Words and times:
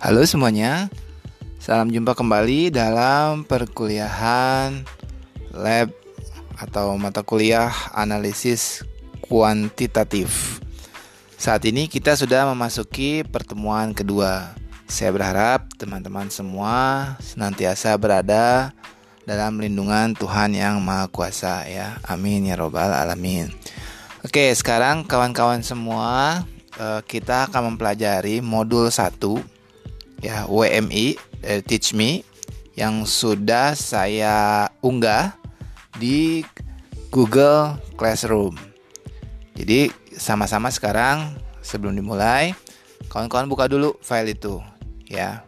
Halo 0.00 0.24
semuanya, 0.24 0.88
salam 1.60 1.92
jumpa 1.92 2.16
kembali 2.16 2.72
dalam 2.72 3.44
perkuliahan 3.44 4.80
lab 5.52 5.92
atau 6.56 6.96
mata 6.96 7.20
kuliah 7.20 7.68
analisis 7.92 8.80
kuantitatif. 9.20 10.56
Saat 11.36 11.68
ini 11.68 11.84
kita 11.84 12.16
sudah 12.16 12.48
memasuki 12.48 13.28
pertemuan 13.28 13.92
kedua. 13.92 14.56
Saya 14.88 15.12
berharap 15.12 15.68
teman-teman 15.76 16.32
semua 16.32 17.20
senantiasa 17.20 17.92
berada 18.00 18.72
dalam 19.28 19.60
lindungan 19.60 20.16
Tuhan 20.16 20.56
yang 20.56 20.80
Maha 20.80 21.12
Kuasa 21.12 21.68
ya. 21.68 22.00
Amin 22.08 22.48
ya 22.48 22.56
robbal 22.56 22.96
alamin. 22.96 23.52
Oke, 24.24 24.48
sekarang 24.56 25.04
kawan-kawan 25.04 25.60
semua 25.60 26.40
eh, 26.80 27.04
kita 27.04 27.52
akan 27.52 27.76
mempelajari 27.76 28.40
modul 28.40 28.88
1 28.88 29.59
ya 30.20 30.44
WMI 30.48 31.16
dari 31.40 31.60
Teach 31.64 31.96
Me 31.96 32.24
yang 32.76 33.04
sudah 33.04 33.76
saya 33.76 34.68
unggah 34.80 35.36
di 35.96 36.44
Google 37.12 37.76
Classroom. 37.98 38.56
Jadi 39.58 39.92
sama-sama 40.16 40.72
sekarang 40.72 41.36
sebelum 41.60 41.92
dimulai 41.96 42.56
kawan-kawan 43.12 43.50
buka 43.50 43.66
dulu 43.66 43.96
file 44.00 44.32
itu 44.32 44.60
ya. 45.08 45.44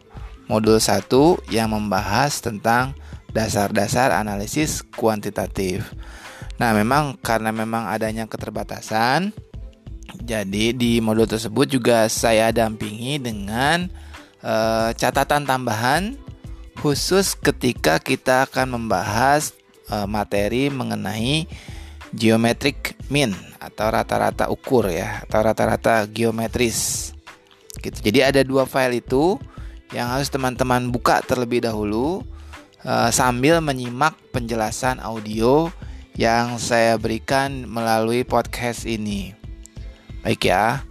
Modul 0.51 0.75
1 0.77 1.07
yang 1.55 1.71
membahas 1.71 2.43
tentang 2.43 2.91
dasar-dasar 3.31 4.11
analisis 4.11 4.83
kuantitatif. 4.83 5.87
Nah, 6.59 6.75
memang 6.75 7.15
karena 7.23 7.49
memang 7.55 7.87
adanya 7.87 8.27
keterbatasan 8.27 9.31
jadi 10.21 10.75
di 10.75 11.01
modul 11.01 11.25
tersebut 11.25 11.65
juga 11.65 12.05
saya 12.05 12.53
dampingi 12.53 13.17
dengan 13.17 13.89
uh, 14.43 14.91
catatan 14.93 15.47
tambahan 15.47 16.19
khusus 16.77 17.33
ketika 17.39 17.97
kita 17.97 18.45
akan 18.45 18.77
membahas 18.77 19.55
uh, 19.87 20.05
materi 20.05 20.67
mengenai 20.67 21.47
geometric 22.13 22.93
mean 23.09 23.33
atau 23.57 23.89
rata-rata 23.89 24.51
ukur 24.51 24.91
ya 24.91 25.25
atau 25.25 25.39
rata-rata 25.41 26.05
geometris 26.05 27.09
gitu. 27.81 27.97
Jadi 28.11 28.19
ada 28.21 28.41
dua 28.45 28.69
file 28.69 29.01
itu 29.01 29.39
yang 29.95 30.11
harus 30.11 30.29
teman-teman 30.29 30.91
buka 30.93 31.23
terlebih 31.25 31.65
dahulu 31.65 32.21
uh, 32.85 33.09
sambil 33.09 33.63
menyimak 33.63 34.13
penjelasan 34.29 35.01
audio 35.01 35.71
yang 36.13 36.61
saya 36.61 36.93
berikan 37.01 37.65
melalui 37.65 38.21
podcast 38.21 38.85
ini. 38.85 39.33
Baik 40.21 40.53
ya 40.53 40.85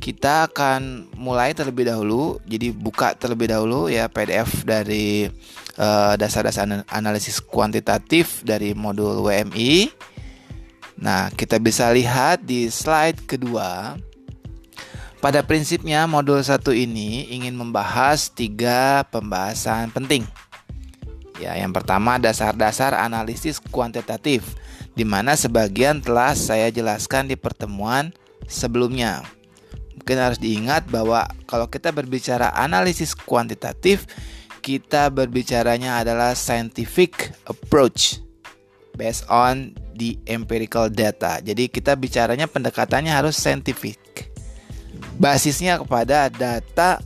kita 0.00 0.48
akan 0.48 1.12
mulai 1.20 1.52
terlebih 1.52 1.92
dahulu. 1.92 2.40
Jadi 2.48 2.72
buka 2.72 3.12
terlebih 3.12 3.52
dahulu 3.52 3.92
ya 3.92 4.08
PDF 4.08 4.64
dari 4.64 5.28
uh, 5.76 6.16
dasar-dasar 6.16 6.88
analisis 6.88 7.38
kuantitatif 7.38 8.40
dari 8.42 8.72
modul 8.72 9.20
WMI. 9.28 9.92
Nah, 11.00 11.28
kita 11.32 11.60
bisa 11.60 11.92
lihat 11.92 12.42
di 12.48 12.72
slide 12.72 13.28
kedua. 13.28 14.00
Pada 15.20 15.44
prinsipnya 15.44 16.08
modul 16.08 16.40
satu 16.40 16.72
ini 16.72 17.28
ingin 17.28 17.52
membahas 17.52 18.32
tiga 18.32 19.04
pembahasan 19.12 19.92
penting. 19.92 20.24
Ya, 21.36 21.56
yang 21.60 21.76
pertama 21.76 22.16
dasar-dasar 22.16 22.96
analisis 22.96 23.60
kuantitatif, 23.60 24.56
di 24.96 25.04
mana 25.04 25.36
sebagian 25.36 26.00
telah 26.00 26.32
saya 26.32 26.72
jelaskan 26.72 27.28
di 27.28 27.36
pertemuan 27.36 28.12
sebelumnya 28.48 29.24
mungkin 30.00 30.16
harus 30.16 30.40
diingat 30.40 30.88
bahwa 30.88 31.28
kalau 31.44 31.68
kita 31.68 31.92
berbicara 31.92 32.56
analisis 32.56 33.12
kuantitatif, 33.12 34.08
kita 34.64 35.12
berbicaranya 35.12 36.00
adalah 36.00 36.32
scientific 36.32 37.36
approach 37.44 38.24
based 38.96 39.28
on 39.28 39.76
the 39.92 40.16
empirical 40.24 40.88
data. 40.88 41.44
Jadi 41.44 41.68
kita 41.68 42.00
bicaranya 42.00 42.48
pendekatannya 42.48 43.12
harus 43.12 43.36
scientific. 43.36 44.00
Basisnya 45.20 45.76
kepada 45.76 46.32
data 46.32 46.96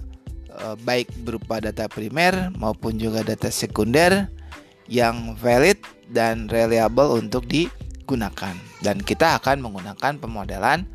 eh, 0.55 0.77
baik 0.79 1.11
berupa 1.27 1.59
data 1.59 1.91
primer 1.91 2.55
maupun 2.55 2.95
juga 2.95 3.27
data 3.27 3.51
sekunder 3.51 4.31
yang 4.87 5.35
valid 5.35 5.83
dan 6.15 6.47
reliable 6.47 7.19
untuk 7.19 7.51
digunakan. 7.51 8.55
Dan 8.79 9.03
kita 9.03 9.43
akan 9.43 9.67
menggunakan 9.67 10.23
pemodelan 10.23 10.87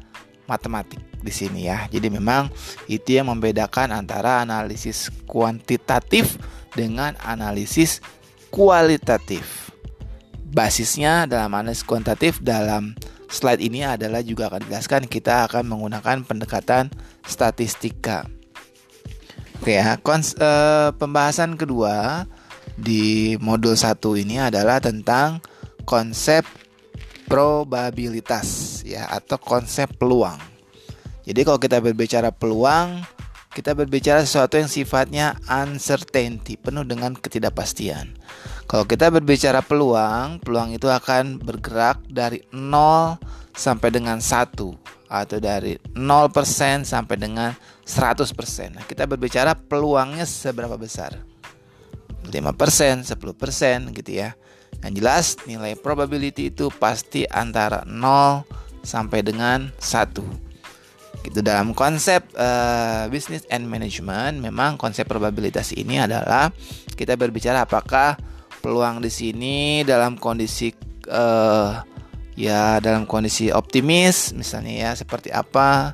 matematik 0.47 1.08
di 1.19 1.33
sini 1.33 1.67
ya. 1.67 1.87
Jadi 1.91 2.07
memang 2.11 2.51
itu 2.87 3.19
yang 3.19 3.31
membedakan 3.31 3.91
antara 3.95 4.43
analisis 4.43 5.11
kuantitatif 5.27 6.39
dengan 6.73 7.15
analisis 7.23 7.99
kualitatif. 8.49 9.71
Basisnya 10.49 11.29
dalam 11.29 11.53
analisis 11.53 11.85
kuantitatif 11.85 12.41
dalam 12.41 12.97
slide 13.29 13.61
ini 13.61 13.85
adalah 13.85 14.25
juga 14.25 14.49
akan 14.49 14.65
dijelaskan 14.65 15.05
kita 15.05 15.45
akan 15.45 15.69
menggunakan 15.69 16.25
pendekatan 16.25 16.89
statistika. 17.21 18.25
Oke 19.59 19.77
ya, 19.77 19.99
kons 20.01 20.39
uh, 20.39 20.95
pembahasan 20.97 21.59
kedua 21.59 22.25
di 22.79 23.35
modul 23.43 23.75
1 23.75 23.99
ini 24.23 24.39
adalah 24.39 24.79
tentang 24.79 25.43
konsep 25.83 26.47
probabilitas 27.29 28.81
ya 28.87 29.05
atau 29.11 29.37
konsep 29.37 29.91
peluang. 29.99 30.39
Jadi 31.29 31.45
kalau 31.45 31.61
kita 31.61 31.77
berbicara 31.77 32.33
peluang, 32.33 33.05
kita 33.53 33.77
berbicara 33.77 34.25
sesuatu 34.25 34.57
yang 34.57 34.65
sifatnya 34.65 35.37
uncertainty, 35.45 36.57
penuh 36.57 36.81
dengan 36.81 37.13
ketidakpastian. 37.13 38.17
Kalau 38.65 38.89
kita 38.89 39.13
berbicara 39.13 39.61
peluang, 39.61 40.41
peluang 40.41 40.73
itu 40.73 40.89
akan 40.89 41.37
bergerak 41.37 42.01
dari 42.09 42.41
0 42.49 43.21
sampai 43.53 43.93
dengan 43.93 44.17
1 44.17 44.73
atau 45.05 45.37
dari 45.37 45.77
0% 45.93 46.81
sampai 46.81 47.15
dengan 47.21 47.53
100%. 47.85 48.73
Nah, 48.73 48.85
kita 48.89 49.05
berbicara 49.05 49.53
peluangnya 49.53 50.25
seberapa 50.25 50.81
besar. 50.81 51.13
5%, 52.25 53.05
10% 53.05 53.93
gitu 53.93 54.11
ya. 54.17 54.33
Yang 54.81 54.93
jelas 54.97 55.25
nilai 55.45 55.77
probability 55.77 56.49
itu 56.49 56.73
pasti 56.73 57.29
antara 57.29 57.85
0 57.85 58.49
sampai 58.81 59.21
dengan 59.21 59.69
1 59.77 60.48
gitu. 61.29 61.45
Dalam 61.45 61.77
konsep 61.77 62.25
uh, 62.33 63.05
business 63.13 63.45
and 63.53 63.69
management 63.69 64.41
memang 64.41 64.75
konsep 64.75 65.05
probabilitas 65.05 65.71
ini 65.77 66.01
adalah 66.01 66.49
kita 66.97 67.13
berbicara 67.15 67.63
apakah 67.63 68.17
peluang 68.59 68.99
di 68.99 69.11
sini 69.13 69.85
dalam 69.87 70.19
kondisi 70.19 70.73
uh, 71.07 71.79
ya 72.35 72.81
dalam 72.83 73.07
kondisi 73.07 73.53
optimis 73.53 74.33
misalnya 74.35 74.89
ya 74.89 74.91
seperti 74.97 75.29
apa. 75.29 75.93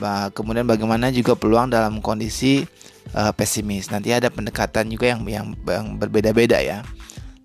Bah, 0.00 0.34
kemudian 0.34 0.66
bagaimana 0.66 1.14
juga 1.14 1.38
peluang 1.38 1.70
dalam 1.70 2.02
kondisi 2.02 2.66
uh, 3.14 3.30
pesimis. 3.30 3.92
Nanti 3.92 4.10
ada 4.10 4.32
pendekatan 4.32 4.90
juga 4.90 5.14
yang 5.14 5.22
yang, 5.28 5.46
yang 5.62 5.86
berbeda-beda 6.00 6.58
ya. 6.58 6.82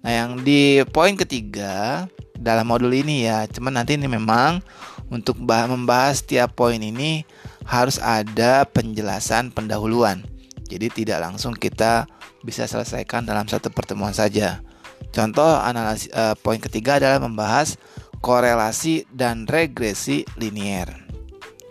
Nah 0.01 0.11
yang 0.11 0.41
di 0.41 0.81
poin 0.89 1.13
ketiga 1.13 2.07
dalam 2.37 2.69
modul 2.69 2.93
ini 2.93 3.25
ya 3.25 3.45
cuman 3.49 3.81
nanti 3.81 3.97
ini 3.97 4.05
memang 4.05 4.61
untuk 5.09 5.39
membahas 5.41 6.21
tiap 6.23 6.55
poin 6.55 6.77
ini 6.77 7.23
harus 7.67 7.99
ada 7.99 8.63
penjelasan 8.67 9.51
pendahuluan. 9.51 10.23
Jadi 10.67 11.03
tidak 11.03 11.23
langsung 11.23 11.55
kita 11.55 12.07
bisa 12.43 12.67
selesaikan 12.67 13.23
dalam 13.23 13.47
satu 13.47 13.71
pertemuan 13.71 14.11
saja. 14.11 14.59
Contoh 15.15 15.47
analisis 15.47 16.11
uh, 16.11 16.35
poin 16.35 16.59
ketiga 16.59 16.99
adalah 16.99 17.23
membahas 17.23 17.79
korelasi 18.19 19.07
dan 19.15 19.47
regresi 19.47 20.27
linier. 20.35 20.91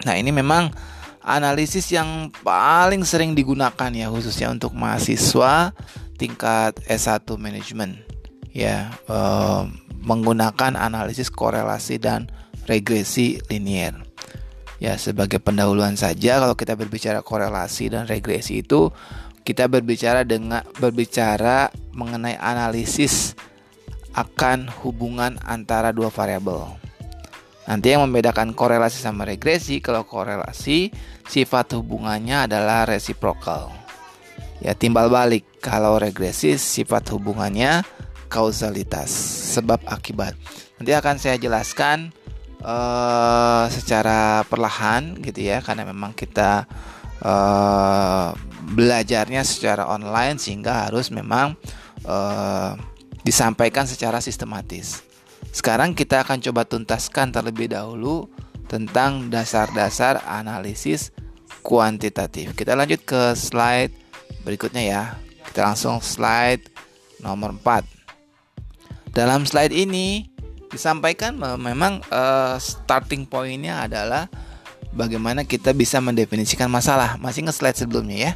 Nah, 0.04 0.14
ini 0.16 0.32
memang 0.32 0.72
analisis 1.26 1.90
yang 1.90 2.30
paling 2.40 3.02
sering 3.02 3.34
digunakan 3.34 3.90
ya 3.90 4.06
khususnya 4.08 4.48
untuk 4.48 4.72
mahasiswa 4.72 5.74
tingkat 6.16 6.78
S1 6.86 7.26
manajemen 7.36 7.98
ya 8.54 8.94
uh, 9.10 9.66
menggunakan 10.06 10.78
analisis 10.78 11.28
korelasi 11.28 11.98
dan 11.98 12.30
regresi 12.70 13.42
linier. 13.50 14.06
Ya, 14.78 14.94
sebagai 15.00 15.42
pendahuluan 15.42 15.98
saja 15.98 16.38
kalau 16.38 16.54
kita 16.54 16.78
berbicara 16.78 17.24
korelasi 17.24 17.90
dan 17.90 18.06
regresi 18.06 18.60
itu 18.62 18.92
kita 19.42 19.66
berbicara 19.66 20.22
dengan 20.22 20.62
berbicara 20.78 21.72
mengenai 21.96 22.36
analisis 22.38 23.34
akan 24.14 24.68
hubungan 24.84 25.40
antara 25.42 25.90
dua 25.90 26.12
variabel. 26.12 26.76
Nanti 27.66 27.90
yang 27.90 28.06
membedakan 28.06 28.54
korelasi 28.54 29.02
sama 29.02 29.26
regresi, 29.26 29.82
kalau 29.82 30.06
korelasi 30.06 30.94
sifat 31.26 31.74
hubungannya 31.74 32.46
adalah 32.46 32.86
reciprocal. 32.86 33.74
Ya, 34.62 34.72
timbal 34.72 35.10
balik. 35.10 35.44
Kalau 35.58 35.98
regresi 35.98 36.54
sifat 36.56 37.10
hubungannya 37.10 37.82
kausalitas, 38.28 39.10
sebab 39.56 39.82
akibat. 39.88 40.36
Nanti 40.76 40.92
akan 40.92 41.16
saya 41.16 41.40
jelaskan 41.40 42.12
uh, 42.60 43.64
secara 43.72 44.44
perlahan 44.46 45.16
gitu 45.24 45.46
ya 45.46 45.64
karena 45.64 45.88
memang 45.88 46.12
kita 46.12 46.68
uh, 47.22 48.36
belajarnya 48.76 49.46
secara 49.46 49.86
online 49.88 50.36
sehingga 50.36 50.86
harus 50.88 51.08
memang 51.14 51.56
uh, 52.04 52.74
disampaikan 53.22 53.88
secara 53.88 54.18
sistematis. 54.22 55.02
Sekarang 55.54 55.96
kita 55.96 56.20
akan 56.26 56.42
coba 56.42 56.68
tuntaskan 56.68 57.32
terlebih 57.32 57.72
dahulu 57.72 58.28
tentang 58.66 59.30
dasar-dasar 59.30 60.20
analisis 60.26 61.14
kuantitatif. 61.64 62.52
Kita 62.52 62.76
lanjut 62.76 63.02
ke 63.06 63.32
slide 63.32 63.94
berikutnya 64.44 64.82
ya. 64.84 65.02
Kita 65.48 65.72
langsung 65.72 66.02
slide 66.04 66.68
nomor 67.22 67.56
4. 67.56 67.95
Dalam 69.16 69.48
slide 69.48 69.72
ini 69.72 70.28
disampaikan 70.68 71.40
memang 71.40 72.04
uh, 72.12 72.60
starting 72.60 73.24
pointnya 73.24 73.88
adalah 73.88 74.28
bagaimana 74.92 75.48
kita 75.48 75.72
bisa 75.72 76.04
mendefinisikan 76.04 76.68
masalah. 76.68 77.16
Masih 77.16 77.48
nge 77.48 77.56
slide 77.56 77.80
sebelumnya 77.80 78.18
ya. 78.20 78.32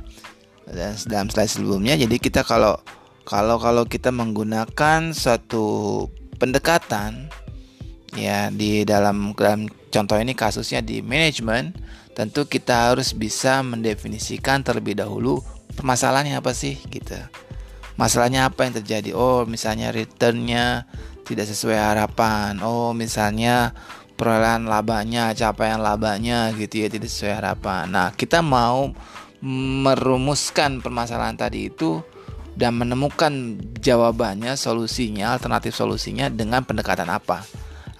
Dan 0.64 0.96
dalam 1.04 1.28
slide 1.28 1.52
sebelumnya 1.52 2.00
jadi 2.00 2.16
kita 2.16 2.48
kalau 2.48 2.80
kalau 3.28 3.60
kalau 3.60 3.84
kita 3.84 4.08
menggunakan 4.08 5.12
satu 5.12 6.08
pendekatan 6.40 7.28
ya 8.16 8.48
di 8.48 8.88
dalam 8.88 9.36
dalam 9.36 9.68
contoh 9.92 10.16
ini 10.16 10.32
kasusnya 10.32 10.80
di 10.80 11.04
manajemen 11.04 11.76
tentu 12.16 12.48
kita 12.48 12.90
harus 12.90 13.12
bisa 13.12 13.60
mendefinisikan 13.62 14.64
terlebih 14.64 14.98
dahulu 14.98 15.44
permasalahannya 15.76 16.40
apa 16.40 16.50
sih 16.56 16.80
gitu 16.90 17.18
masalahnya 18.00 18.48
apa 18.48 18.64
yang 18.64 18.80
terjadi? 18.80 19.12
Oh 19.12 19.44
misalnya 19.44 19.92
returnnya 19.92 20.88
tidak 21.28 21.44
sesuai 21.52 21.76
harapan. 21.76 22.64
Oh 22.64 22.96
misalnya 22.96 23.76
perolehan 24.16 24.64
labanya 24.64 25.36
capaian 25.36 25.84
labanya 25.84 26.48
gitu 26.56 26.80
ya 26.80 26.88
tidak 26.88 27.12
sesuai 27.12 27.34
harapan. 27.36 27.92
Nah 27.92 28.08
kita 28.16 28.40
mau 28.40 28.88
merumuskan 29.44 30.80
permasalahan 30.80 31.36
tadi 31.36 31.68
itu 31.68 32.00
dan 32.56 32.76
menemukan 32.76 33.56
jawabannya, 33.80 34.52
solusinya, 34.58 35.32
alternatif 35.36 35.72
solusinya 35.72 36.28
dengan 36.28 36.60
pendekatan 36.64 37.08
apa? 37.08 37.44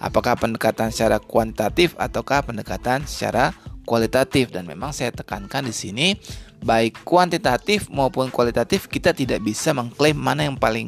Apakah 0.01 0.37
pendekatan 0.37 0.89
secara 0.89 1.21
kuantitatif 1.21 1.93
ataukah 1.97 2.45
pendekatan 2.45 3.05
secara 3.05 3.53
kualitatif 3.91 4.55
dan 4.55 4.63
memang 4.63 4.95
saya 4.95 5.11
tekankan 5.11 5.67
di 5.67 5.75
sini 5.75 6.15
baik 6.63 7.03
kuantitatif 7.03 7.91
maupun 7.91 8.31
kualitatif 8.31 8.87
kita 8.87 9.11
tidak 9.11 9.43
bisa 9.43 9.75
mengklaim 9.75 10.15
mana 10.15 10.47
yang 10.47 10.55
paling 10.55 10.87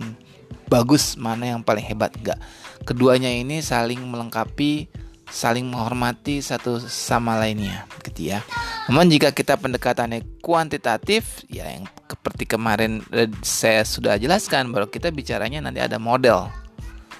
bagus, 0.71 1.19
mana 1.19 1.51
yang 1.51 1.59
paling 1.59 1.83
hebat 1.83 2.15
enggak. 2.15 2.39
Keduanya 2.87 3.27
ini 3.27 3.59
saling 3.59 3.99
melengkapi, 3.99 4.87
saling 5.27 5.67
menghormati 5.67 6.39
satu 6.39 6.79
sama 6.79 7.35
lainnya 7.35 7.83
gitu 8.07 8.31
ya. 8.31 8.39
Namun 8.87 9.11
jika 9.11 9.35
kita 9.35 9.59
pendekatannya 9.59 10.23
kuantitatif 10.39 11.43
ya 11.51 11.67
yang 11.67 11.83
seperti 12.07 12.47
kemarin 12.47 13.03
eh, 13.11 13.27
saya 13.43 13.83
sudah 13.83 14.15
jelaskan 14.15 14.71
bahwa 14.71 14.87
kita 14.87 15.11
bicaranya 15.11 15.59
nanti 15.59 15.83
ada 15.83 15.99
model. 15.99 16.47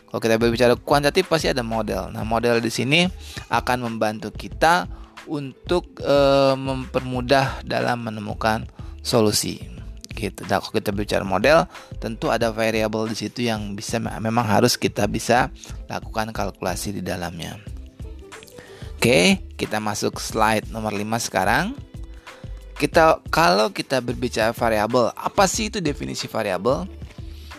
Kalau 0.08 0.22
kita 0.22 0.38
berbicara 0.38 0.74
kuantitatif 0.78 1.26
pasti 1.26 1.50
ada 1.50 1.66
model. 1.66 2.14
Nah, 2.14 2.22
model 2.22 2.62
di 2.62 2.70
sini 2.70 3.10
akan 3.50 3.90
membantu 3.90 4.30
kita 4.30 4.86
untuk 5.30 6.00
e, 6.02 6.18
mempermudah 6.58 7.64
dalam 7.64 8.06
menemukan 8.06 8.68
solusi. 9.02 9.60
Gitu. 10.14 10.46
Nah, 10.46 10.62
kalau 10.62 10.74
kita 10.78 10.94
bicara 10.94 11.26
model, 11.26 11.66
tentu 11.98 12.30
ada 12.30 12.54
variabel 12.54 13.10
di 13.10 13.18
situ 13.18 13.50
yang 13.50 13.74
bisa 13.74 13.98
memang 13.98 14.46
harus 14.46 14.78
kita 14.78 15.10
bisa 15.10 15.50
lakukan 15.90 16.30
kalkulasi 16.30 16.94
di 16.94 17.02
dalamnya. 17.02 17.58
Oke, 18.94 19.42
kita 19.58 19.82
masuk 19.84 20.22
slide 20.22 20.70
nomor 20.72 20.96
5 20.96 21.28
sekarang 21.28 21.76
kita 22.78 23.22
kalau 23.30 23.70
kita 23.70 24.02
berbicara 24.02 24.52
variabel, 24.52 25.14
apa 25.14 25.46
sih 25.46 25.70
itu 25.70 25.80
definisi 25.80 26.26
variabel? 26.26 26.90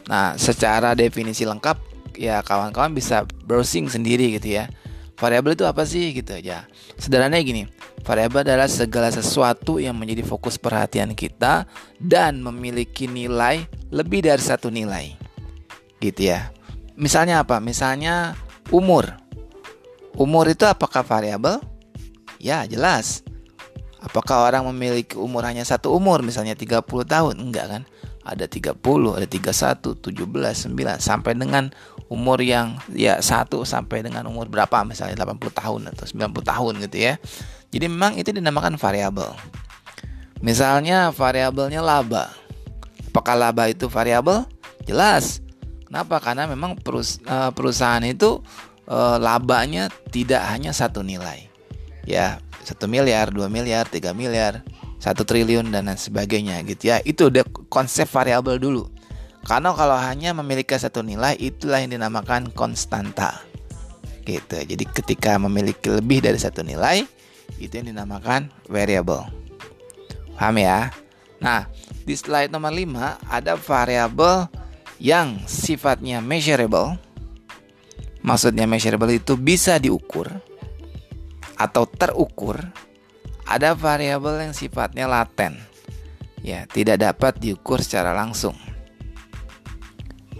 Nah, 0.05 0.37
secara 0.37 0.93
definisi 0.93 1.49
lengkap 1.49 1.81
ya 2.19 2.44
kawan-kawan 2.44 2.93
bisa 2.93 3.25
browsing 3.46 3.88
sendiri 3.88 4.37
gitu 4.37 4.60
ya. 4.60 4.69
Variabel 5.14 5.55
itu 5.55 5.62
apa 5.62 5.87
sih 5.87 6.11
gitu 6.11 6.34
ya. 6.43 6.66
Sederhananya 6.99 7.46
gini, 7.46 7.62
variabel 8.02 8.43
adalah 8.43 8.66
segala 8.66 9.14
sesuatu 9.14 9.78
yang 9.78 9.94
menjadi 9.94 10.26
fokus 10.26 10.58
perhatian 10.58 11.14
kita 11.14 11.70
dan 12.02 12.43
memiliki 12.43 13.06
nilai 13.06 13.62
lebih 13.94 14.26
dari 14.26 14.43
satu 14.43 14.75
nilai. 14.75 15.14
Gitu 16.02 16.34
ya. 16.34 16.50
Misalnya 16.99 17.46
apa? 17.46 17.62
Misalnya 17.62 18.34
umur. 18.75 19.14
Umur 20.19 20.50
itu 20.50 20.66
apakah 20.66 21.06
variabel? 21.06 21.62
Ya, 22.43 22.67
jelas. 22.67 23.22
Apakah 24.05 24.50
orang 24.50 24.69
memiliki 24.69 25.17
umur 25.17 25.49
hanya 25.49 25.64
satu 25.64 25.94
umur 25.94 26.20
misalnya 26.20 26.52
30 26.52 26.84
tahun? 27.08 27.34
Enggak 27.40 27.67
kan? 27.70 27.82
Ada 28.20 28.50
30, 28.50 28.76
ada 29.17 29.25
31, 29.25 29.96
17, 29.96 30.69
9 30.69 31.00
sampai 31.00 31.32
dengan 31.32 31.72
umur 32.14 32.38
yang 32.38 32.78
ya 32.94 33.19
1 33.19 33.50
sampai 33.66 34.06
dengan 34.06 34.22
umur 34.31 34.46
berapa 34.46 34.87
misalnya 34.87 35.19
80 35.26 35.50
tahun 35.50 35.81
atau 35.90 36.05
90 36.06 36.31
tahun 36.46 36.72
gitu 36.87 36.96
ya. 37.02 37.14
Jadi 37.75 37.90
memang 37.90 38.14
itu 38.14 38.31
dinamakan 38.31 38.78
variabel. 38.78 39.34
Misalnya 40.38 41.11
variabelnya 41.11 41.82
laba. 41.82 42.31
Apakah 43.11 43.34
laba 43.34 43.66
itu 43.66 43.90
variabel? 43.90 44.46
Jelas. 44.87 45.43
Kenapa? 45.90 46.22
Karena 46.22 46.46
memang 46.46 46.78
eh, 46.78 47.50
perusahaan 47.50 48.05
itu 48.06 48.38
eh, 48.87 49.17
labanya 49.19 49.90
tidak 50.14 50.46
hanya 50.55 50.70
satu 50.70 51.02
nilai. 51.02 51.50
Ya, 52.06 52.38
satu 52.62 52.87
miliar, 52.87 53.34
dua 53.34 53.50
miliar, 53.50 53.90
tiga 53.90 54.14
miliar, 54.14 54.62
satu 55.02 55.26
triliun 55.26 55.69
dan 55.75 55.90
lain 55.90 55.99
sebagainya 55.99 56.62
gitu 56.62 56.94
ya. 56.94 57.02
Itu 57.02 57.28
udah 57.28 57.43
konsep 57.67 58.06
variabel 58.06 58.62
dulu. 58.62 58.94
Karena 59.44 59.76
kalau 59.76 59.96
hanya 60.00 60.32
memiliki 60.32 60.73
satu 60.73 61.05
nilai 61.05 61.37
itulah 61.37 61.85
yang 61.85 61.93
dinamakan 61.93 62.49
konstanta. 62.56 63.44
Gitu. 64.25 64.56
Jadi 64.56 64.85
ketika 64.88 65.37
memiliki 65.37 65.93
lebih 65.93 66.25
dari 66.25 66.41
satu 66.41 66.64
nilai 66.64 67.05
itu 67.61 67.73
yang 67.76 67.93
dinamakan 67.93 68.49
variable. 68.73 69.29
Paham 70.35 70.56
ya? 70.58 70.88
Nah, 71.44 71.69
di 72.08 72.17
slide 72.17 72.49
nomor 72.49 72.73
5 72.73 73.20
ada 73.29 73.52
variabel 73.61 74.49
yang 74.96 75.44
sifatnya 75.44 76.25
measurable. 76.25 76.96
Maksudnya 78.25 78.64
measurable 78.64 79.12
itu 79.12 79.37
bisa 79.37 79.76
diukur 79.76 80.32
atau 81.55 81.85
terukur, 81.87 82.58
ada 83.44 83.76
variabel 83.76 84.48
yang 84.48 84.55
sifatnya 84.56 85.05
laten. 85.05 85.60
Ya, 86.44 86.69
tidak 86.69 87.01
dapat 87.01 87.41
diukur 87.41 87.81
secara 87.81 88.13
langsung. 88.13 88.56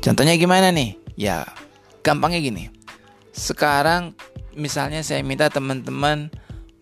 Contohnya 0.04 0.37
gimana 0.37 0.68
nih? 0.68 1.00
Ya, 1.16 1.49
gampangnya 2.04 2.44
gini. 2.44 2.68
Sekarang 3.32 4.12
misalnya 4.52 5.00
saya 5.00 5.25
minta 5.25 5.49
teman-teman 5.49 6.28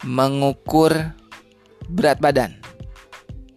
mengukur 0.02 0.90
berat 1.86 2.18
badan. 2.18 2.58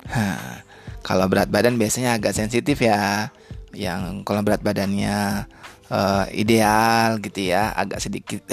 Hah, 0.06 0.62
kalau 1.02 1.26
berat 1.26 1.50
badan 1.50 1.82
biasanya 1.82 2.14
agak 2.14 2.38
sensitif 2.38 2.78
ya. 2.78 3.34
Yang 3.74 4.22
kalau 4.22 4.46
berat 4.46 4.62
badannya 4.62 5.50
uh, 5.90 6.26
ideal 6.30 7.18
gitu 7.26 7.50
ya, 7.50 7.74
agak 7.74 8.06
sedikit 8.06 8.46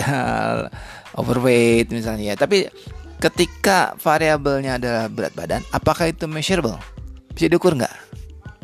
overweight 1.20 1.92
misalnya 1.92 2.32
ya. 2.32 2.36
Tapi 2.40 2.72
ketika 3.20 3.92
variabelnya 4.00 4.80
adalah 4.80 5.12
berat 5.12 5.36
badan, 5.36 5.60
apakah 5.76 6.08
itu 6.08 6.24
measurable? 6.24 6.80
Bisa 7.36 7.52
diukur 7.52 7.76
nggak? 7.76 7.92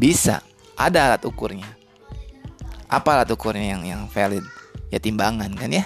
Bisa. 0.01 0.41
Ada 0.81 1.13
alat 1.13 1.29
ukurnya. 1.29 1.78
Apa 2.89 3.21
alat 3.21 3.29
ukurnya 3.29 3.77
yang 3.77 3.83
yang 3.85 4.03
valid? 4.09 4.45
Ya 4.89 4.97
timbangan 4.97 5.53
kan 5.53 5.69
ya. 5.69 5.85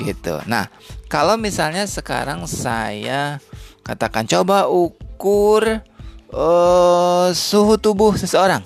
Gitu. 0.00 0.40
Nah, 0.48 0.72
kalau 1.12 1.36
misalnya 1.36 1.84
sekarang 1.84 2.48
saya 2.48 3.36
katakan 3.84 4.24
coba 4.24 4.64
ukur 4.72 5.84
uh, 6.32 7.28
suhu 7.36 7.76
tubuh 7.76 8.16
seseorang. 8.16 8.64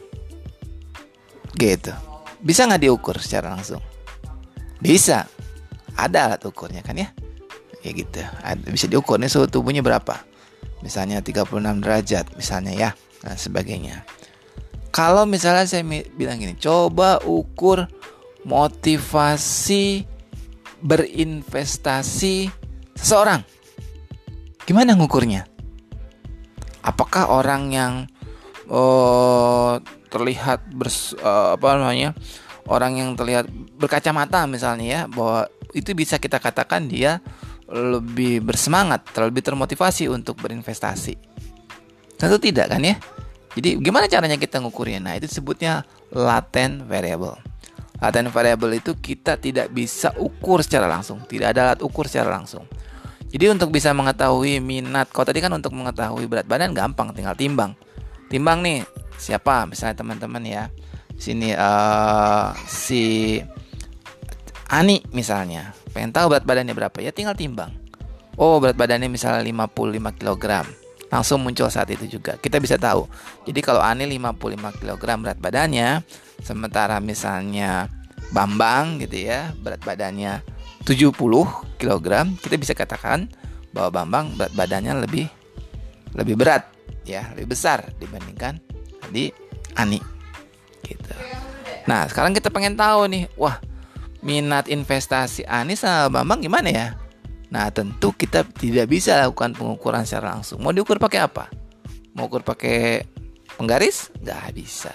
Gitu. 1.58 1.90
Bisa 2.38 2.70
nggak 2.70 2.82
diukur 2.86 3.18
secara 3.18 3.50
langsung? 3.50 3.82
Bisa. 4.78 5.26
Ada 5.94 6.30
alat 6.30 6.42
ukurnya 6.46 6.82
kan 6.82 6.98
ya? 6.98 7.10
Ya 7.82 7.90
gitu. 7.90 8.22
Bisa 8.70 8.86
diukur 8.86 9.18
nih 9.18 9.30
suhu 9.30 9.50
tubuhnya 9.50 9.82
berapa? 9.82 10.22
Misalnya 10.82 11.22
36 11.22 11.58
derajat 11.82 12.26
misalnya 12.38 12.72
ya. 12.74 12.90
Dan 13.24 13.34
sebagainya. 13.40 14.04
Kalau 14.94 15.26
misalnya 15.26 15.66
saya 15.66 15.82
bilang 16.14 16.38
gini, 16.38 16.54
coba 16.54 17.18
ukur 17.26 17.90
motivasi 18.46 20.06
berinvestasi 20.78 22.46
seseorang. 22.94 23.42
Gimana 24.62 24.94
ngukurnya? 24.94 25.50
Apakah 26.86 27.26
orang 27.26 27.74
yang 27.74 27.92
oh, 28.70 29.82
terlihat 30.14 30.62
bers, 30.70 31.18
uh, 31.18 31.58
apa 31.58 31.74
namanya 31.74 32.14
orang 32.70 32.94
yang 32.94 33.10
terlihat 33.18 33.50
berkacamata 33.74 34.46
misalnya 34.46 34.86
ya 34.86 35.00
bahwa 35.10 35.50
itu 35.74 35.90
bisa 35.90 36.22
kita 36.22 36.38
katakan 36.38 36.86
dia 36.86 37.18
lebih 37.66 38.46
bersemangat, 38.46 39.10
lebih 39.18 39.42
termotivasi 39.42 40.06
untuk 40.06 40.38
berinvestasi. 40.38 41.18
Tentu 42.14 42.38
tidak 42.38 42.70
kan 42.70 42.84
ya? 42.84 42.94
Jadi 43.54 43.78
gimana 43.78 44.10
caranya 44.10 44.34
kita 44.34 44.58
ngukurnya? 44.58 44.98
Nah, 44.98 45.14
itu 45.14 45.30
disebutnya 45.30 45.86
latent 46.10 46.82
variable. 46.90 47.38
Latent 48.02 48.28
variable 48.34 48.74
itu 48.74 48.98
kita 48.98 49.38
tidak 49.38 49.70
bisa 49.70 50.10
ukur 50.18 50.60
secara 50.66 50.90
langsung, 50.90 51.22
tidak 51.30 51.54
ada 51.54 51.72
alat 51.72 51.80
ukur 51.80 52.10
secara 52.10 52.34
langsung. 52.34 52.66
Jadi 53.30 53.50
untuk 53.50 53.70
bisa 53.70 53.94
mengetahui 53.94 54.58
minat, 54.58 55.10
kalau 55.10 55.26
tadi 55.26 55.38
kan 55.42 55.50
untuk 55.54 55.74
mengetahui 55.74 56.26
berat 56.26 56.46
badan 56.46 56.74
gampang, 56.74 57.14
tinggal 57.14 57.34
timbang. 57.38 57.74
Timbang 58.30 58.62
nih 58.62 58.82
siapa? 59.18 59.66
Misalnya 59.66 60.02
teman-teman 60.02 60.42
ya, 60.42 60.62
sini 61.14 61.54
uh, 61.54 62.50
si 62.66 63.38
Ani 64.70 65.02
misalnya, 65.14 65.74
pengen 65.94 66.10
tahu 66.10 66.34
berat 66.34 66.46
badannya 66.46 66.74
berapa 66.74 66.98
ya 66.98 67.14
tinggal 67.14 67.38
timbang. 67.38 67.70
Oh 68.34 68.58
berat 68.58 68.74
badannya 68.74 69.06
misalnya 69.06 69.46
55 69.46 70.18
kg 70.18 70.66
langsung 71.14 71.46
muncul 71.46 71.70
saat 71.70 71.86
itu 71.94 72.18
juga. 72.18 72.34
Kita 72.34 72.58
bisa 72.58 72.74
tahu. 72.74 73.06
Jadi 73.46 73.62
kalau 73.62 73.78
Ani 73.78 74.02
55 74.10 74.82
kg 74.82 75.02
berat 75.22 75.38
badannya, 75.38 76.02
sementara 76.42 76.98
misalnya 76.98 77.86
Bambang 78.34 78.98
gitu 78.98 79.30
ya, 79.30 79.54
berat 79.62 79.78
badannya 79.86 80.42
70 80.82 81.14
kg, 81.78 82.06
kita 82.42 82.56
bisa 82.58 82.74
katakan 82.74 83.30
bahwa 83.70 84.02
Bambang 84.02 84.34
berat 84.34 84.50
badannya 84.58 85.06
lebih 85.06 85.30
lebih 86.18 86.34
berat 86.34 86.66
ya, 87.06 87.30
lebih 87.38 87.54
besar 87.54 87.94
dibandingkan 88.02 88.58
tadi 88.98 89.30
Ani. 89.78 90.02
Gitu. 90.82 91.14
Nah, 91.86 92.10
sekarang 92.10 92.34
kita 92.34 92.50
pengen 92.50 92.74
tahu 92.74 93.06
nih, 93.06 93.30
wah, 93.38 93.62
minat 94.18 94.66
investasi 94.66 95.46
Ani 95.46 95.78
sama 95.78 96.10
Bambang 96.10 96.42
gimana 96.42 96.74
ya? 96.74 96.98
Nah, 97.54 97.70
tentu 97.70 98.10
kita 98.10 98.42
tidak 98.42 98.90
bisa 98.90 99.14
lakukan 99.22 99.54
pengukuran 99.54 100.02
secara 100.02 100.34
langsung. 100.34 100.58
Mau 100.58 100.74
diukur 100.74 100.98
pakai 100.98 101.22
apa? 101.22 101.46
Mau 102.18 102.26
ukur 102.26 102.42
pakai 102.42 103.06
penggaris? 103.54 104.10
Nggak 104.18 104.58
bisa. 104.58 104.90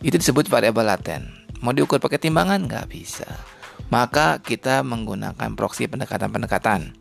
Itu 0.00 0.16
disebut 0.16 0.48
variabel 0.48 0.88
laten. 0.88 1.28
Mau 1.60 1.76
diukur 1.76 2.00
pakai 2.00 2.16
timbangan? 2.16 2.64
Nggak 2.64 2.88
bisa. 2.88 3.28
Maka 3.92 4.40
kita 4.40 4.80
menggunakan 4.80 5.52
proksi 5.52 5.84
pendekatan-pendekatan. 5.84 6.96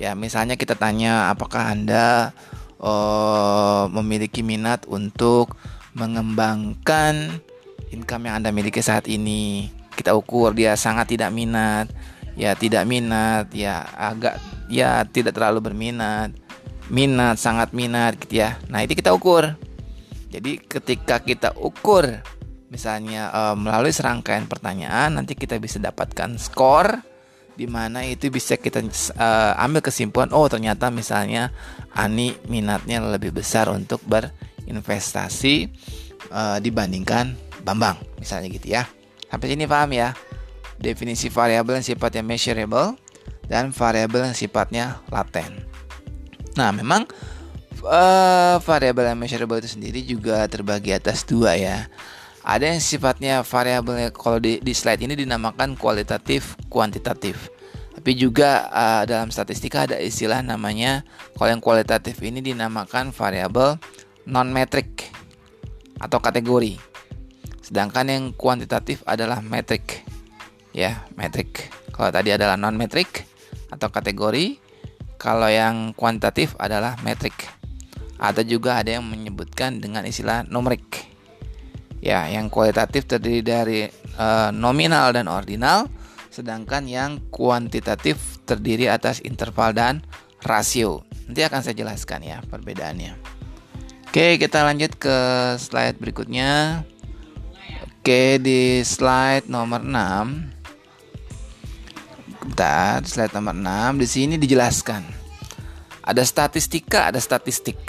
Ya, 0.00 0.16
misalnya 0.16 0.56
kita 0.56 0.72
tanya 0.72 1.28
apakah 1.28 1.76
Anda 1.76 2.32
uh, 2.80 3.92
memiliki 3.92 4.40
minat 4.40 4.88
untuk 4.88 5.52
mengembangkan 5.92 7.44
income 7.92 8.24
yang 8.24 8.40
Anda 8.40 8.56
miliki 8.56 8.80
saat 8.80 9.04
ini. 9.04 9.68
Kita 9.92 10.16
ukur 10.16 10.56
dia 10.56 10.80
sangat 10.80 11.12
tidak 11.12 11.28
minat 11.28 11.92
ya 12.34 12.54
tidak 12.54 12.86
minat. 12.86 13.50
Ya 13.54 13.86
agak 13.94 14.38
ya 14.70 15.02
tidak 15.08 15.34
terlalu 15.34 15.72
berminat. 15.72 16.34
Minat 16.92 17.40
sangat 17.40 17.72
minat 17.72 18.18
gitu 18.20 18.44
ya. 18.44 18.60
Nah 18.68 18.84
itu 18.84 18.94
kita 18.94 19.14
ukur. 19.14 19.56
Jadi 20.28 20.58
ketika 20.66 21.22
kita 21.22 21.54
ukur 21.54 22.10
misalnya 22.74 23.30
uh, 23.30 23.54
melalui 23.54 23.94
serangkaian 23.94 24.50
pertanyaan 24.50 25.14
nanti 25.14 25.38
kita 25.38 25.62
bisa 25.62 25.78
dapatkan 25.78 26.34
skor 26.42 26.98
di 27.54 27.70
mana 27.70 28.02
itu 28.02 28.34
bisa 28.34 28.58
kita 28.58 28.82
uh, 29.14 29.54
ambil 29.62 29.78
kesimpulan 29.78 30.34
oh 30.34 30.50
ternyata 30.50 30.90
misalnya 30.90 31.54
Ani 31.94 32.34
minatnya 32.50 32.98
lebih 32.98 33.30
besar 33.30 33.70
untuk 33.70 34.02
berinvestasi 34.10 35.70
uh, 36.34 36.58
dibandingkan 36.58 37.38
Bambang 37.62 37.96
misalnya 38.18 38.50
gitu 38.50 38.74
ya. 38.74 38.84
Sampai 39.30 39.54
sini 39.54 39.70
paham 39.70 39.94
ya 39.94 40.12
definisi 40.78 41.30
variabel 41.30 41.80
yang 41.80 41.86
sifatnya 41.86 42.22
measurable 42.22 42.98
dan 43.46 43.70
variabel 43.70 44.32
yang 44.32 44.36
sifatnya 44.36 44.84
laten. 45.12 45.64
Nah, 46.54 46.70
memang 46.70 47.04
uh, 47.84 48.56
variabel 48.62 49.12
yang 49.12 49.18
measurable 49.18 49.58
itu 49.60 49.74
sendiri 49.74 50.00
juga 50.06 50.46
terbagi 50.46 50.94
atas 50.94 51.26
dua 51.26 51.58
ya. 51.58 51.88
Ada 52.44 52.76
yang 52.76 52.80
sifatnya 52.84 53.40
variabel 53.40 54.12
kalau 54.12 54.36
di, 54.36 54.60
di 54.60 54.76
slide 54.76 55.00
ini 55.00 55.16
dinamakan 55.16 55.80
kualitatif 55.80 56.60
kuantitatif. 56.68 57.48
Tapi 57.94 58.10
juga 58.20 58.68
uh, 58.68 59.02
dalam 59.08 59.32
statistika 59.32 59.88
ada 59.88 59.96
istilah 59.96 60.44
namanya 60.44 61.08
kalau 61.40 61.56
yang 61.56 61.62
kualitatif 61.64 62.20
ini 62.20 62.44
dinamakan 62.44 63.16
variabel 63.16 63.80
non 64.28 64.52
metrik 64.52 65.08
atau 65.96 66.20
kategori. 66.20 66.76
Sedangkan 67.64 68.12
yang 68.12 68.24
kuantitatif 68.36 69.00
adalah 69.08 69.40
metrik 69.40 70.03
ya 70.74 71.06
metrik 71.14 71.70
kalau 71.94 72.10
tadi 72.10 72.34
adalah 72.34 72.58
non 72.58 72.74
metrik 72.74 73.22
atau 73.70 73.88
kategori 73.88 74.58
kalau 75.16 75.46
yang 75.46 75.94
kuantitatif 75.94 76.58
adalah 76.58 76.98
metrik 77.06 77.46
atau 78.18 78.42
juga 78.42 78.82
ada 78.82 78.98
yang 78.98 79.06
menyebutkan 79.06 79.78
dengan 79.78 80.02
istilah 80.02 80.42
numerik 80.50 81.06
ya 82.02 82.26
yang 82.28 82.50
kualitatif 82.50 83.06
terdiri 83.06 83.40
dari 83.40 83.80
uh, 84.18 84.50
nominal 84.50 85.14
dan 85.14 85.30
ordinal 85.30 85.86
sedangkan 86.34 86.90
yang 86.90 87.22
kuantitatif 87.30 88.42
terdiri 88.42 88.90
atas 88.90 89.22
interval 89.22 89.70
dan 89.70 90.02
rasio. 90.42 91.06
Nanti 91.30 91.46
akan 91.46 91.62
saya 91.62 91.78
jelaskan 91.78 92.26
ya 92.26 92.42
perbedaannya. 92.42 93.14
Oke 94.10 94.36
kita 94.42 94.66
lanjut 94.66 94.98
ke 94.98 95.16
slide 95.62 95.96
berikutnya. 96.02 96.82
Oke 97.86 98.42
di 98.42 98.82
slide 98.82 99.46
nomor 99.46 99.80
6 99.80 100.53
Bentar, 102.44 103.00
slide 103.08 103.32
nomor 103.32 103.56
6 103.56 104.04
di 104.04 104.06
sini 104.06 104.34
dijelaskan. 104.36 105.00
Ada 106.04 106.20
statistika, 106.28 107.08
ada 107.08 107.16
statistik. 107.16 107.80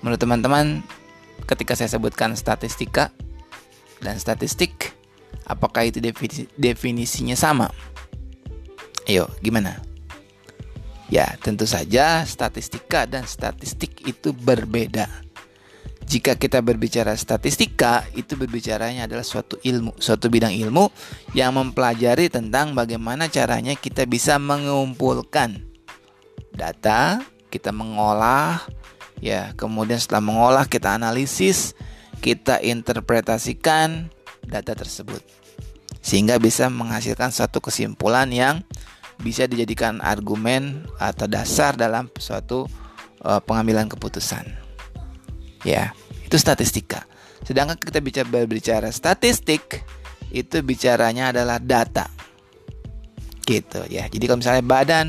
Menurut 0.00 0.22
teman-teman, 0.22 0.86
ketika 1.50 1.74
saya 1.74 1.90
sebutkan 1.90 2.38
statistika 2.38 3.10
dan 3.98 4.22
statistik, 4.22 4.94
apakah 5.50 5.90
itu 5.90 5.98
definisi, 5.98 6.46
definisinya 6.54 7.34
sama? 7.34 7.66
Ayo, 9.10 9.26
gimana? 9.42 9.82
Ya, 11.10 11.34
tentu 11.42 11.66
saja 11.66 12.22
statistika 12.22 13.02
dan 13.10 13.26
statistik 13.26 14.06
itu 14.06 14.30
berbeda. 14.30 15.10
Jika 16.10 16.34
kita 16.34 16.58
berbicara 16.58 17.14
statistika, 17.14 18.02
itu 18.18 18.34
berbicaranya 18.34 19.06
adalah 19.06 19.22
suatu 19.22 19.62
ilmu, 19.62 19.94
suatu 20.02 20.26
bidang 20.26 20.50
ilmu 20.50 20.90
yang 21.38 21.54
mempelajari 21.54 22.26
tentang 22.26 22.74
bagaimana 22.74 23.30
caranya 23.30 23.78
kita 23.78 24.10
bisa 24.10 24.34
mengumpulkan 24.42 25.62
data, 26.50 27.22
kita 27.46 27.70
mengolah, 27.70 28.66
ya, 29.22 29.54
kemudian 29.54 30.02
setelah 30.02 30.18
mengolah 30.18 30.66
kita 30.66 30.98
analisis, 30.98 31.78
kita 32.18 32.58
interpretasikan 32.58 34.10
data 34.42 34.74
tersebut. 34.74 35.22
Sehingga 36.02 36.42
bisa 36.42 36.66
menghasilkan 36.66 37.30
satu 37.30 37.62
kesimpulan 37.62 38.26
yang 38.34 38.66
bisa 39.22 39.46
dijadikan 39.46 40.02
argumen 40.02 40.90
atau 40.98 41.30
dasar 41.30 41.78
dalam 41.78 42.10
suatu 42.18 42.66
uh, 43.22 43.38
pengambilan 43.38 43.86
keputusan. 43.86 44.48
Ya, 45.60 45.92
itu 46.30 46.38
statistika. 46.38 47.02
Sedangkan 47.42 47.74
kita 47.74 47.98
bicara 47.98 48.30
berbicara 48.30 48.94
statistik 48.94 49.82
itu 50.30 50.62
bicaranya 50.62 51.34
adalah 51.34 51.58
data. 51.58 52.06
Gitu 53.42 53.82
ya. 53.90 54.06
Jadi 54.06 54.24
kalau 54.30 54.38
misalnya 54.38 54.62
badan 54.62 55.06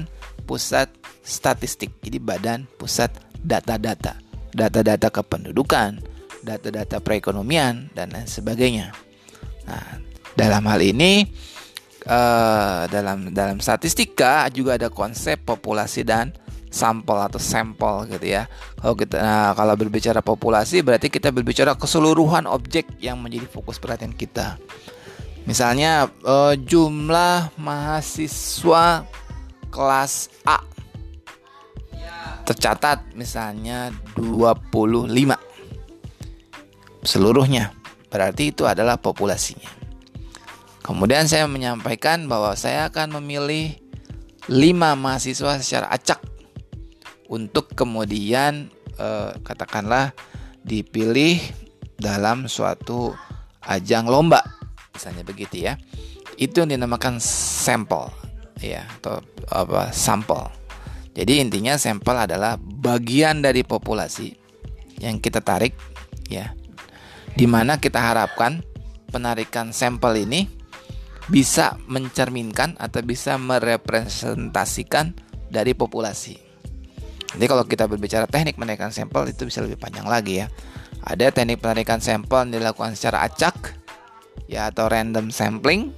pusat 0.49 0.89
statistik. 1.21 1.93
Jadi 2.01 2.17
badan 2.17 2.65
pusat 2.81 3.13
data-data. 3.37 4.17
Data-data 4.49 5.13
kependudukan, 5.13 6.01
data-data 6.41 6.97
perekonomian 6.97 7.93
dan 7.93 8.09
lain 8.09 8.25
sebagainya. 8.25 8.89
Nah, 9.69 10.01
dalam 10.33 10.65
hal 10.65 10.81
ini 10.81 11.29
uh, 12.09 12.89
dalam 12.89 13.29
dalam 13.29 13.61
statistika 13.61 14.49
juga 14.49 14.81
ada 14.81 14.89
konsep 14.89 15.37
populasi 15.45 16.01
dan 16.01 16.33
sampel 16.71 17.19
atau 17.19 17.37
sampel 17.37 18.07
gitu 18.07 18.31
ya. 18.31 18.47
Kalau 18.79 18.95
kita 18.95 19.19
nah, 19.19 19.51
kalau 19.51 19.75
berbicara 19.75 20.23
populasi 20.23 20.79
berarti 20.81 21.11
kita 21.11 21.29
berbicara 21.29 21.75
keseluruhan 21.75 22.47
objek 22.47 22.87
yang 23.03 23.19
menjadi 23.19 23.45
fokus 23.51 23.77
perhatian 23.77 24.15
kita. 24.15 24.55
Misalnya 25.43 26.07
uh, 26.23 26.55
jumlah 26.55 27.51
mahasiswa 27.59 29.03
kelas 29.67 30.31
A 30.47 30.63
tercatat 32.41 33.13
misalnya 33.13 33.93
25 34.17 35.11
seluruhnya. 37.05 37.71
Berarti 38.11 38.51
itu 38.51 38.67
adalah 38.67 38.99
populasinya. 38.99 39.71
Kemudian 40.83 41.29
saya 41.29 41.47
menyampaikan 41.47 42.27
bahwa 42.27 42.57
saya 42.57 42.91
akan 42.91 43.21
memilih 43.21 43.77
5 44.49 44.57
mahasiswa 44.99 45.61
secara 45.61 45.87
acak 45.93 46.19
untuk 47.31 47.71
kemudian 47.71 48.67
eh, 48.99 49.31
katakanlah 49.41 50.11
dipilih 50.67 51.39
dalam 51.95 52.51
suatu 52.51 53.15
ajang 53.63 54.11
lomba 54.11 54.43
misalnya 54.91 55.23
begitu 55.23 55.63
ya 55.63 55.79
itu 56.35 56.59
yang 56.59 56.75
dinamakan 56.75 57.17
sampel 57.23 58.11
ya 58.59 58.83
atau 58.99 59.23
apa 59.49 59.89
sampel 59.95 60.61
jadi 61.11 61.43
intinya 61.43 61.75
sampel 61.75 62.15
adalah 62.15 62.55
bagian 62.59 63.43
dari 63.43 63.67
populasi 63.67 64.31
yang 65.03 65.19
kita 65.19 65.43
tarik 65.43 65.75
ya. 66.31 66.55
Di 67.35 67.47
mana 67.47 67.79
kita 67.79 67.99
harapkan 67.99 68.63
penarikan 69.11 69.75
sampel 69.75 70.23
ini 70.23 70.47
bisa 71.27 71.79
mencerminkan 71.87 72.79
atau 72.79 73.03
bisa 73.03 73.35
merepresentasikan 73.35 75.15
dari 75.51 75.75
populasi. 75.75 76.50
Jadi 77.31 77.45
kalau 77.47 77.63
kita 77.63 77.87
berbicara 77.87 78.27
teknik 78.27 78.59
penarikan 78.59 78.91
sampel 78.91 79.31
itu 79.31 79.47
bisa 79.47 79.63
lebih 79.63 79.79
panjang 79.79 80.07
lagi 80.07 80.43
ya. 80.43 80.47
Ada 81.01 81.31
teknik 81.31 81.63
penarikan 81.63 82.03
sampel 82.03 82.47
yang 82.47 82.61
dilakukan 82.61 82.93
secara 82.93 83.25
acak 83.25 83.77
ya 84.51 84.69
atau 84.69 84.91
random 84.91 85.31
sampling. 85.31 85.95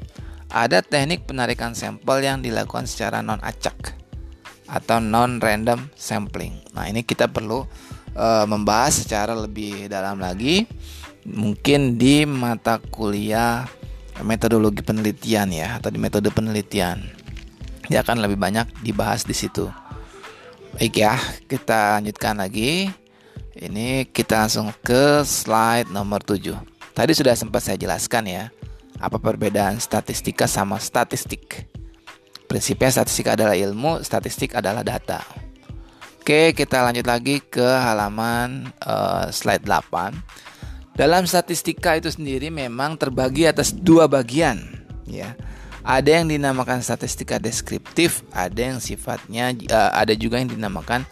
Ada 0.54 0.86
teknik 0.86 1.26
penarikan 1.26 1.74
sampel 1.74 2.22
yang 2.22 2.46
dilakukan 2.46 2.86
secara 2.86 3.26
non 3.26 3.42
acak 3.42 3.98
atau 4.70 5.02
non 5.02 5.42
random 5.42 5.90
sampling. 5.98 6.62
Nah, 6.78 6.86
ini 6.86 7.02
kita 7.02 7.26
perlu 7.26 7.66
uh, 8.14 8.46
membahas 8.46 9.02
secara 9.02 9.34
lebih 9.34 9.90
dalam 9.90 10.22
lagi 10.22 10.70
mungkin 11.24 11.96
di 11.96 12.28
mata 12.28 12.78
kuliah 12.78 13.66
metodologi 14.22 14.86
penelitian 14.86 15.50
ya 15.50 15.82
atau 15.82 15.90
di 15.90 15.98
metode 15.98 16.30
penelitian. 16.30 17.02
Ya 17.92 18.06
akan 18.06 18.24
lebih 18.24 18.40
banyak 18.40 18.70
dibahas 18.86 19.28
di 19.28 19.36
situ. 19.36 19.68
Baik 20.74 21.06
ya, 21.06 21.22
kita 21.46 22.02
lanjutkan 22.02 22.34
lagi. 22.34 22.90
Ini 23.54 24.10
kita 24.10 24.42
langsung 24.42 24.74
ke 24.82 25.22
slide 25.22 25.94
nomor 25.94 26.26
7. 26.26 26.58
Tadi 26.98 27.14
sudah 27.14 27.38
sempat 27.38 27.62
saya 27.62 27.78
jelaskan 27.78 28.26
ya, 28.26 28.44
apa 28.98 29.22
perbedaan 29.22 29.78
statistika 29.78 30.50
sama 30.50 30.82
statistik. 30.82 31.70
Prinsipnya 32.50 32.90
statistik 32.90 33.30
adalah 33.30 33.54
ilmu, 33.54 34.02
statistik 34.02 34.58
adalah 34.58 34.82
data. 34.82 35.22
Oke, 36.18 36.58
kita 36.58 36.82
lanjut 36.82 37.06
lagi 37.06 37.38
ke 37.38 37.62
halaman 37.62 38.74
uh, 38.82 39.30
slide 39.30 39.70
8. 39.70 40.98
Dalam 40.98 41.30
statistika 41.30 41.94
itu 41.94 42.10
sendiri 42.10 42.50
memang 42.50 42.98
terbagi 42.98 43.46
atas 43.46 43.70
dua 43.78 44.10
bagian, 44.10 44.58
ya. 45.06 45.38
Ada 45.84 46.24
yang 46.24 46.32
dinamakan 46.32 46.80
statistika 46.80 47.36
deskriptif, 47.44 48.24
ada 48.32 48.56
yang 48.56 48.80
sifatnya 48.80 49.52
uh, 49.68 49.92
ada 49.92 50.16
juga 50.16 50.40
yang 50.40 50.48
dinamakan 50.48 51.04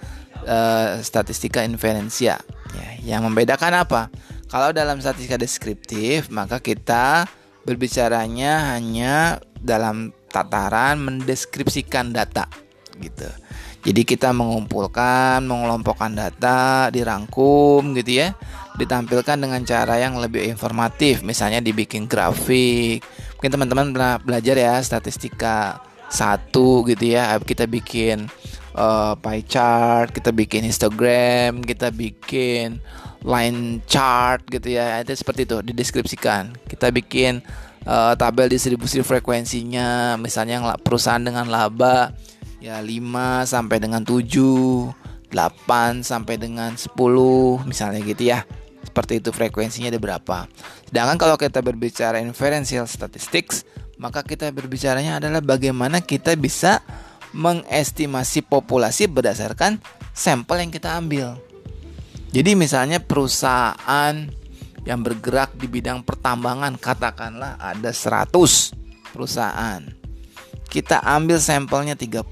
uh, 0.48 1.04
statistika 1.04 1.68
inferensia. 1.68 2.40
Ya, 2.72 2.90
yang 3.04 3.28
membedakan 3.28 3.84
apa? 3.84 4.08
Kalau 4.48 4.72
dalam 4.72 5.04
statistika 5.04 5.36
deskriptif, 5.36 6.32
maka 6.32 6.64
kita 6.64 7.28
berbicaranya 7.68 8.76
hanya 8.76 9.44
dalam 9.60 10.16
tataran 10.32 11.04
mendeskripsikan 11.04 12.16
data, 12.16 12.48
gitu. 13.00 13.28
Jadi 13.82 14.02
kita 14.08 14.32
mengumpulkan, 14.32 15.44
mengelompokkan 15.44 16.16
data, 16.16 16.88
dirangkum 16.94 17.92
gitu 17.98 18.24
ya 18.24 18.32
ditampilkan 18.82 19.36
dengan 19.36 19.62
cara 19.68 20.00
yang 20.00 20.16
lebih 20.16 20.48
informatif 20.48 21.22
misalnya 21.28 21.60
dibikin 21.60 22.08
grafik 22.08 23.04
mungkin 23.42 23.58
teman-teman 23.58 24.22
belajar 24.22 24.54
ya 24.54 24.78
statistika 24.86 25.82
satu 26.14 26.86
gitu 26.86 27.18
ya. 27.18 27.34
Kita 27.42 27.66
bikin 27.66 28.30
uh, 28.78 29.18
pie 29.18 29.42
chart 29.50 30.14
kita 30.14 30.30
bikin 30.30 30.62
histogram 30.62 31.66
kita 31.66 31.90
bikin 31.90 32.78
line 33.26 33.82
chart 33.90 34.46
gitu 34.46 34.78
ya. 34.78 35.02
Itu 35.02 35.18
seperti 35.18 35.50
itu 35.50 35.58
dideskripsikan. 35.66 36.54
Kita 36.70 36.94
bikin 36.94 37.42
uh, 37.90 38.14
tabel 38.14 38.46
distribusi 38.46 39.02
frekuensinya. 39.02 40.22
Misalnya 40.22 40.62
yang 40.62 40.66
perusahaan 40.78 41.26
dengan 41.26 41.50
laba 41.50 42.14
ya 42.62 42.78
5 42.78 43.50
sampai 43.50 43.82
dengan 43.82 44.06
7 44.06 44.22
8 45.34 46.06
sampai 46.06 46.38
dengan 46.38 46.78
10 46.78 46.94
misalnya 47.66 48.06
gitu 48.06 48.30
ya 48.30 48.46
seperti 48.84 49.22
itu 49.22 49.30
frekuensinya 49.30 49.90
ada 49.94 50.02
berapa. 50.02 50.50
Sedangkan 50.90 51.18
kalau 51.18 51.36
kita 51.38 51.62
berbicara 51.62 52.20
inferential 52.20 52.86
statistics, 52.90 53.64
maka 54.02 54.26
kita 54.26 54.50
berbicaranya 54.50 55.22
adalah 55.22 55.40
bagaimana 55.40 56.02
kita 56.02 56.34
bisa 56.34 56.82
mengestimasi 57.32 58.44
populasi 58.44 59.08
berdasarkan 59.08 59.80
sampel 60.12 60.68
yang 60.68 60.72
kita 60.74 60.98
ambil. 61.00 61.40
Jadi 62.32 62.56
misalnya 62.56 63.00
perusahaan 63.04 64.16
yang 64.82 65.00
bergerak 65.06 65.54
di 65.56 65.70
bidang 65.70 66.02
pertambangan 66.02 66.76
katakanlah 66.80 67.60
ada 67.62 67.92
100 67.94 68.34
perusahaan. 69.14 69.82
Kita 70.72 71.04
ambil 71.04 71.38
sampelnya 71.38 72.00
30 72.00 72.24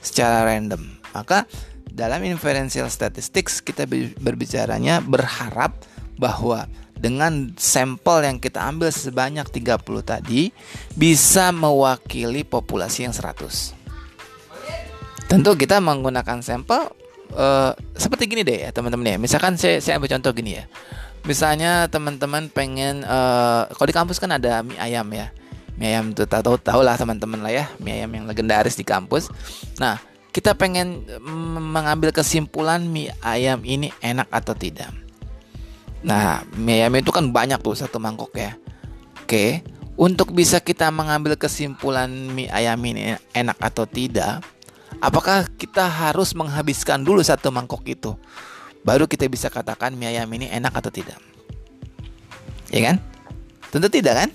secara 0.00 0.48
random. 0.48 0.82
Maka 1.12 1.44
dalam 1.94 2.26
inferential 2.26 2.90
statistics 2.90 3.62
kita 3.62 3.86
berbicaranya 4.18 4.98
berharap 4.98 5.78
bahwa 6.18 6.66
dengan 6.98 7.54
sampel 7.54 8.26
yang 8.26 8.42
kita 8.42 8.66
ambil 8.66 8.90
sebanyak 8.90 9.46
30 9.46 9.78
tadi 10.02 10.50
bisa 10.98 11.54
mewakili 11.54 12.42
populasi 12.42 13.06
yang 13.06 13.14
100. 13.14 15.30
Tentu 15.30 15.50
kita 15.54 15.78
menggunakan 15.78 16.42
sampel 16.42 16.90
uh, 17.34 17.72
seperti 17.94 18.26
gini 18.26 18.42
deh 18.42 18.66
ya 18.66 18.70
teman-teman 18.74 19.14
ya. 19.14 19.18
Misalkan 19.18 19.54
saya 19.54 19.78
saya 19.78 20.02
ambil 20.02 20.10
contoh 20.18 20.34
gini 20.34 20.58
ya. 20.58 20.66
Misalnya 21.24 21.88
teman-teman 21.88 22.50
pengen 22.50 23.06
uh, 23.06 23.70
kalau 23.70 23.88
di 23.88 23.96
kampus 23.96 24.18
kan 24.18 24.34
ada 24.34 24.66
mie 24.66 24.76
ayam 24.82 25.06
ya. 25.14 25.30
Mie 25.78 25.94
ayam 25.94 26.10
itu 26.10 26.26
tahu 26.26 26.58
tahu 26.58 26.82
lah 26.82 26.94
teman-teman 26.94 27.42
lah 27.42 27.50
ya, 27.50 27.66
mie 27.82 28.02
ayam 28.02 28.10
yang 28.14 28.24
legendaris 28.30 28.78
di 28.78 28.86
kampus. 28.86 29.26
Nah, 29.80 29.98
kita 30.34 30.58
pengen 30.58 31.06
mm, 31.06 31.62
mengambil 31.70 32.10
kesimpulan 32.10 32.82
mie 32.82 33.14
ayam 33.22 33.62
ini 33.62 33.94
enak 34.02 34.26
atau 34.34 34.50
tidak. 34.58 34.90
Nah, 36.02 36.42
mie 36.58 36.82
ayam 36.82 36.98
itu 36.98 37.14
kan 37.14 37.30
banyak 37.30 37.62
tuh 37.62 37.78
satu 37.78 38.02
mangkok 38.02 38.34
ya. 38.34 38.58
Oke, 39.22 39.62
untuk 39.94 40.34
bisa 40.34 40.58
kita 40.58 40.90
mengambil 40.90 41.38
kesimpulan 41.38 42.10
mie 42.10 42.50
ayam 42.50 42.82
ini 42.82 43.14
enak 43.30 43.54
atau 43.62 43.86
tidak, 43.86 44.42
apakah 44.98 45.46
kita 45.54 45.86
harus 45.86 46.34
menghabiskan 46.34 47.06
dulu 47.06 47.22
satu 47.22 47.54
mangkok 47.54 47.86
itu? 47.86 48.18
Baru 48.82 49.06
kita 49.06 49.30
bisa 49.30 49.46
katakan 49.46 49.94
mie 49.94 50.18
ayam 50.18 50.26
ini 50.34 50.50
enak 50.50 50.74
atau 50.74 50.90
tidak. 50.90 51.16
Ya 52.74 52.90
kan? 52.90 52.98
Tentu 53.70 53.86
tidak 53.86 54.18
kan? 54.18 54.30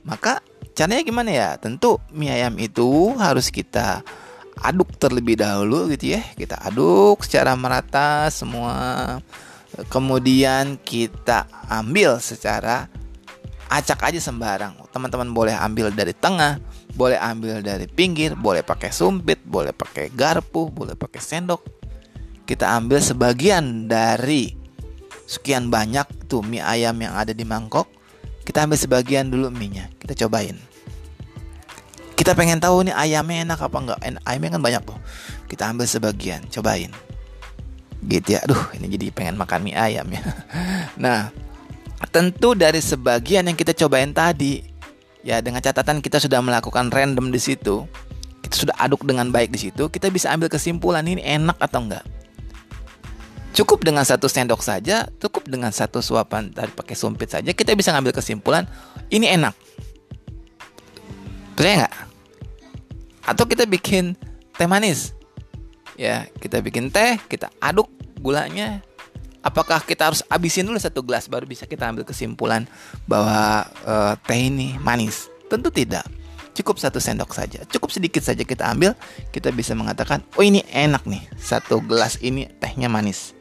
Maka 0.00 0.40
caranya 0.72 1.04
gimana 1.04 1.28
ya? 1.28 1.48
Tentu 1.60 2.00
mie 2.08 2.32
ayam 2.32 2.56
itu 2.56 3.12
harus 3.20 3.52
kita 3.52 4.00
aduk 4.60 4.92
terlebih 5.00 5.40
dahulu 5.40 5.88
gitu 5.94 6.18
ya. 6.18 6.22
Kita 6.36 6.60
aduk 6.60 7.24
secara 7.24 7.56
merata 7.56 8.28
semua. 8.28 9.18
Kemudian 9.88 10.76
kita 10.84 11.48
ambil 11.72 12.20
secara 12.20 12.92
acak 13.72 14.12
aja 14.12 14.20
sembarang. 14.20 14.76
Teman-teman 14.92 15.32
boleh 15.32 15.56
ambil 15.56 15.88
dari 15.88 16.12
tengah 16.12 16.60
boleh 16.92 17.16
ambil 17.16 17.64
dari 17.64 17.88
pinggir 17.88 18.36
boleh 18.36 18.60
pakai 18.60 18.92
sumpit 18.92 19.40
boleh 19.48 19.72
pakai 19.72 20.12
garpu 20.12 20.68
boleh 20.68 20.92
pakai 20.92 21.20
sendok. 21.24 21.64
Kita 22.44 22.76
ambil 22.76 23.00
sebagian 23.00 23.88
dari 23.88 24.52
sekian 25.24 25.72
banyak 25.72 26.28
tuh 26.28 26.44
mie 26.44 26.60
ayam 26.60 27.00
yang 27.00 27.16
ada 27.16 27.32
di 27.32 27.48
mangkok. 27.48 27.88
Kita 28.44 28.68
ambil 28.68 28.76
sebagian 28.76 29.32
dulu 29.32 29.48
minyak 29.48 29.96
kita 30.04 30.26
cobain 30.26 30.71
kita 32.12 32.36
pengen 32.36 32.60
tahu 32.60 32.86
nih 32.86 32.94
ayamnya 32.94 33.48
enak 33.48 33.60
apa 33.60 33.76
enggak. 33.78 33.98
Ayamnya 34.22 34.50
kan 34.58 34.62
banyak 34.62 34.82
tuh. 34.84 34.98
Kita 35.48 35.68
ambil 35.72 35.86
sebagian 35.88 36.44
cobain. 36.52 36.92
Gitu 38.04 38.36
ya. 38.36 38.44
Aduh 38.44 38.60
ini 38.76 38.86
jadi 38.92 39.10
pengen 39.10 39.34
makan 39.38 39.66
mie 39.66 39.76
ayam 39.76 40.06
ya. 40.10 40.22
Nah 41.04 41.32
tentu 42.10 42.58
dari 42.58 42.82
sebagian 42.82 43.46
yang 43.46 43.54
kita 43.54 43.70
cobain 43.78 44.10
tadi 44.10 44.58
ya 45.22 45.38
dengan 45.38 45.62
catatan 45.62 46.02
kita 46.02 46.18
sudah 46.18 46.42
melakukan 46.42 46.90
random 46.90 47.30
di 47.30 47.38
situ 47.38 47.86
kita 48.42 48.54
sudah 48.58 48.74
aduk 48.82 49.06
dengan 49.06 49.30
baik 49.30 49.54
di 49.54 49.70
situ 49.70 49.86
kita 49.86 50.10
bisa 50.10 50.34
ambil 50.34 50.50
kesimpulan 50.50 51.06
ini 51.06 51.22
enak 51.22 51.56
atau 51.62 51.80
enggak. 51.86 52.04
Cukup 53.52 53.84
dengan 53.84 54.02
satu 54.02 54.26
sendok 54.26 54.64
saja 54.64 55.06
cukup 55.22 55.46
dengan 55.46 55.70
satu 55.70 56.02
suapan 56.02 56.50
tadi 56.50 56.74
pakai 56.74 56.96
sumpit 56.98 57.30
saja 57.30 57.54
kita 57.54 57.76
bisa 57.78 57.94
ngambil 57.94 58.16
kesimpulan 58.16 58.66
ini 59.12 59.30
enak 59.30 59.54
percaya 61.54 61.86
nggak? 61.86 61.94
Atau 63.22 63.44
kita 63.46 63.64
bikin 63.68 64.18
teh 64.58 64.66
manis? 64.66 65.14
Ya 65.94 66.26
kita 66.40 66.58
bikin 66.58 66.90
teh 66.90 67.18
kita 67.30 67.52
aduk 67.62 67.88
gulanya. 68.18 68.82
Apakah 69.42 69.82
kita 69.82 70.06
harus 70.06 70.22
habisin 70.30 70.62
dulu 70.62 70.78
satu 70.78 71.02
gelas 71.02 71.26
baru 71.26 71.42
bisa 71.50 71.66
kita 71.66 71.90
ambil 71.90 72.06
kesimpulan 72.06 72.62
bahwa 73.10 73.66
uh, 73.82 74.14
teh 74.26 74.38
ini 74.38 74.78
manis? 74.78 75.26
Tentu 75.50 75.70
tidak. 75.70 76.06
Cukup 76.52 76.78
satu 76.78 77.00
sendok 77.00 77.32
saja. 77.32 77.64
Cukup 77.66 77.90
sedikit 77.90 78.22
saja 78.22 78.44
kita 78.44 78.68
ambil 78.70 78.94
kita 79.34 79.50
bisa 79.50 79.74
mengatakan 79.74 80.22
oh 80.38 80.44
ini 80.44 80.62
enak 80.70 81.02
nih. 81.06 81.22
Satu 81.38 81.82
gelas 81.82 82.18
ini 82.22 82.46
tehnya 82.60 82.86
manis. 82.86 83.34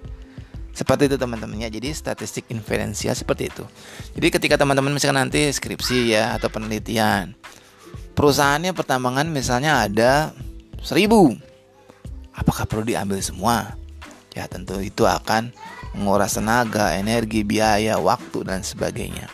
Seperti 0.71 1.11
itu 1.11 1.19
teman-teman 1.19 1.59
ya 1.59 1.67
jadi 1.67 1.91
statistik 1.91 2.47
inferensial 2.47 3.11
seperti 3.11 3.51
itu. 3.51 3.67
Jadi 4.15 4.27
ketika 4.31 4.55
teman-teman 4.55 4.95
misalkan 4.95 5.27
nanti 5.27 5.51
skripsi 5.51 6.15
ya 6.15 6.39
atau 6.39 6.47
penelitian 6.47 7.35
perusahaannya 8.21 8.77
pertambangan 8.77 9.25
misalnya 9.33 9.81
ada 9.89 10.29
seribu 10.77 11.33
apakah 12.37 12.69
perlu 12.69 12.85
diambil 12.85 13.17
semua 13.17 13.73
ya 14.37 14.45
tentu 14.45 14.77
itu 14.77 15.09
akan 15.09 15.49
menguras 15.95 16.39
tenaga, 16.39 16.95
energi, 16.95 17.43
biaya, 17.43 17.99
waktu 17.99 18.47
dan 18.47 18.63
sebagainya. 18.63 19.27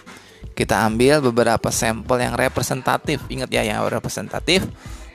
Kita 0.58 0.90
ambil 0.90 1.22
beberapa 1.22 1.70
sampel 1.70 2.18
yang 2.26 2.34
representatif, 2.34 3.22
ingat 3.30 3.50
ya 3.54 3.62
yang 3.62 3.86
representatif 3.86 4.66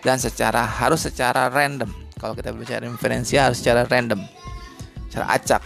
dan 0.06 0.22
secara 0.22 0.62
harus 0.62 1.02
secara 1.02 1.50
random. 1.50 1.90
Kalau 2.14 2.38
kita 2.38 2.54
bicara 2.54 2.86
inferensi 2.86 3.34
harus 3.34 3.58
secara 3.58 3.82
random, 3.82 4.22
secara 5.10 5.34
acak, 5.34 5.62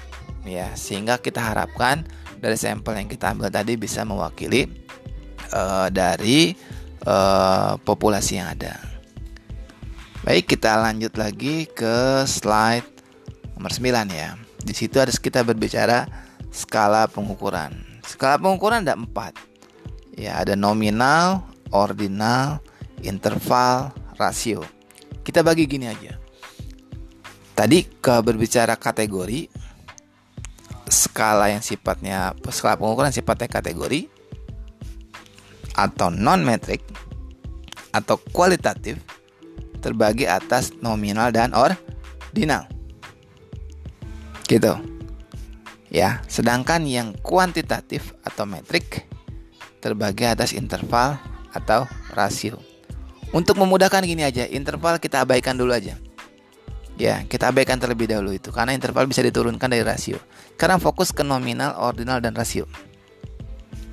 ya 0.49 0.73
sehingga 0.73 1.21
kita 1.21 1.45
harapkan 1.45 2.09
dari 2.41 2.57
sampel 2.57 2.97
yang 2.97 3.09
kita 3.13 3.37
ambil 3.37 3.53
tadi 3.53 3.77
bisa 3.77 4.01
mewakili 4.09 4.65
uh, 5.53 5.93
dari 5.93 6.57
uh, 7.07 7.79
populasi 7.87 8.43
yang 8.43 8.51
ada. 8.53 8.77
Baik, 10.27 10.59
kita 10.59 10.75
lanjut 10.75 11.15
lagi 11.15 11.71
ke 11.71 12.27
slide 12.27 12.85
nomor 13.55 13.71
9 13.71 14.11
ya. 14.11 14.35
Di 14.59 14.75
situ 14.75 14.99
harus 14.99 15.23
kita 15.23 15.47
berbicara 15.47 16.11
skala 16.51 17.07
pengukuran. 17.07 17.71
Skala 18.03 18.43
pengukuran 18.43 18.83
ada 18.83 18.99
empat. 18.99 19.39
Ya, 20.19 20.43
ada 20.43 20.59
nominal, 20.59 21.47
ordinal, 21.71 22.59
interval, 23.07 23.95
rasio. 24.19 24.67
Kita 25.23 25.47
bagi 25.47 25.71
gini 25.71 25.87
aja. 25.87 26.19
Tadi 27.55 27.87
ke 28.03 28.15
berbicara 28.21 28.75
kategori, 28.75 29.49
skala 30.91 31.55
yang 31.55 31.63
sifatnya 31.63 32.35
skala 32.51 32.79
pengukuran 32.79 33.11
sifatnya 33.15 33.51
kategori 33.51 34.16
atau 35.77 36.09
non 36.09 36.41
metrik 36.41 36.81
atau 37.93 38.17
kualitatif 38.33 38.97
terbagi 39.85 40.25
atas 40.27 40.73
nominal 40.81 41.31
dan 41.31 41.53
ordinal. 41.53 42.67
Gitu. 44.49 44.73
Ya, 45.93 46.21
sedangkan 46.27 46.83
yang 46.85 47.15
kuantitatif 47.23 48.13
atau 48.27 48.45
metrik 48.45 49.07
terbagi 49.79 50.27
atas 50.27 50.51
interval 50.51 51.17
atau 51.55 51.87
rasio. 52.13 52.59
Untuk 53.31 53.59
memudahkan 53.59 54.03
gini 54.03 54.27
aja, 54.27 54.45
interval 54.51 54.99
kita 54.99 55.23
abaikan 55.23 55.55
dulu 55.55 55.73
aja. 55.73 55.95
Ya, 56.97 57.23
kita 57.29 57.53
abaikan 57.53 57.77
terlebih 57.77 58.09
dahulu 58.09 58.33
itu 58.33 58.49
karena 58.49 58.73
interval 58.73 59.05
bisa 59.05 59.21
diturunkan 59.21 59.69
dari 59.69 59.85
rasio. 59.85 60.17
Sekarang 60.57 60.81
fokus 60.81 61.13
ke 61.13 61.21
nominal, 61.21 61.77
ordinal 61.77 62.25
dan 62.25 62.33
rasio. 62.33 62.65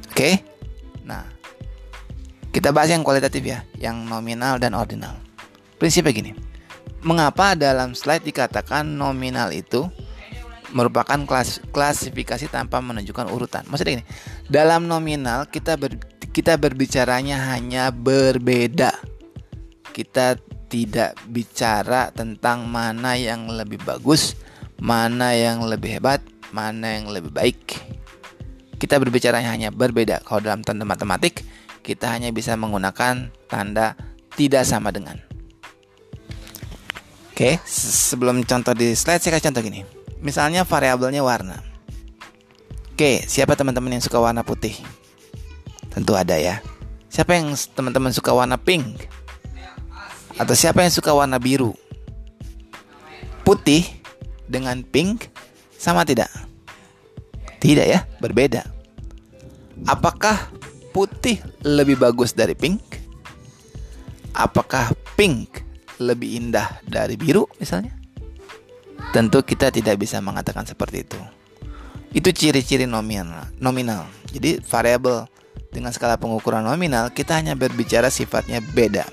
Oke? 0.08 0.40
Nah, 1.04 1.33
kita 2.54 2.70
bahas 2.70 2.94
yang 2.94 3.02
kualitatif 3.02 3.42
ya, 3.42 3.66
yang 3.82 4.06
nominal 4.06 4.62
dan 4.62 4.78
ordinal. 4.78 5.18
Prinsipnya 5.82 6.14
gini. 6.14 6.32
Mengapa 7.02 7.58
dalam 7.58 7.98
slide 7.98 8.24
dikatakan 8.24 8.86
nominal 8.86 9.50
itu 9.52 9.90
merupakan 10.72 11.18
klas, 11.26 11.60
klasifikasi 11.74 12.48
tanpa 12.48 12.80
menunjukkan 12.80 13.28
urutan. 13.34 13.66
Maksudnya 13.68 14.00
ini, 14.00 14.06
dalam 14.48 14.86
nominal 14.86 15.50
kita 15.50 15.76
ber, 15.76 15.98
kita 16.30 16.56
berbicaranya 16.62 17.58
hanya 17.58 17.90
berbeda. 17.90 18.96
Kita 19.94 20.38
tidak 20.70 21.18
bicara 21.30 22.10
tentang 22.14 22.70
mana 22.70 23.18
yang 23.18 23.50
lebih 23.50 23.82
bagus, 23.82 24.38
mana 24.78 25.34
yang 25.38 25.66
lebih 25.66 26.02
hebat, 26.02 26.22
mana 26.54 27.02
yang 27.02 27.10
lebih 27.10 27.34
baik. 27.34 27.82
Kita 28.78 28.98
berbicaranya 28.98 29.54
hanya 29.54 29.70
berbeda. 29.70 30.26
Kalau 30.26 30.42
dalam 30.42 30.66
tanda 30.66 30.82
matematik, 30.86 31.46
kita 31.84 32.10
hanya 32.10 32.32
bisa 32.32 32.56
menggunakan 32.56 33.30
tanda 33.52 34.00
tidak 34.40 34.64
sama 34.64 34.90
dengan. 34.90 35.20
Oke, 37.34 37.60
sebelum 37.68 38.46
contoh 38.48 38.72
di 38.72 38.96
slide 38.96 39.20
saya 39.20 39.36
kasih 39.36 39.52
contoh 39.52 39.62
gini. 39.62 39.84
Misalnya 40.24 40.64
variabelnya 40.64 41.20
warna. 41.20 41.60
Oke, 42.94 43.26
siapa 43.28 43.60
teman-teman 43.60 44.00
yang 44.00 44.04
suka 44.06 44.22
warna 44.22 44.46
putih? 44.46 44.78
Tentu 45.92 46.16
ada 46.16 46.40
ya. 46.40 46.64
Siapa 47.12 47.36
yang 47.36 47.52
teman-teman 47.76 48.14
suka 48.16 48.32
warna 48.32 48.56
pink? 48.56 49.10
Atau 50.40 50.58
siapa 50.58 50.82
yang 50.82 50.94
suka 50.94 51.14
warna 51.14 51.38
biru? 51.38 51.76
Putih 53.44 53.86
dengan 54.48 54.82
pink 54.82 55.30
sama 55.76 56.06
tidak? 56.08 56.30
Tidak 57.60 57.86
ya, 57.86 58.06
berbeda. 58.18 58.66
Apakah 59.90 60.54
putih 60.94 61.42
lebih 61.66 61.98
bagus 61.98 62.38
dari 62.38 62.54
pink? 62.54 63.02
Apakah 64.38 64.94
pink 65.18 65.66
lebih 65.98 66.38
indah 66.38 66.80
dari 66.86 67.18
biru 67.18 67.50
misalnya? 67.58 67.92
Tentu 69.12 69.42
kita 69.42 69.74
tidak 69.74 69.98
bisa 69.98 70.22
mengatakan 70.22 70.64
seperti 70.64 71.06
itu. 71.06 71.20
Itu 72.14 72.30
ciri-ciri 72.30 72.86
nominal. 72.86 73.50
Nominal. 73.58 74.06
Jadi 74.30 74.62
variabel 74.62 75.26
dengan 75.74 75.90
skala 75.90 76.22
pengukuran 76.22 76.62
nominal 76.62 77.10
kita 77.10 77.34
hanya 77.42 77.58
berbicara 77.58 78.14
sifatnya 78.14 78.62
beda. 78.62 79.10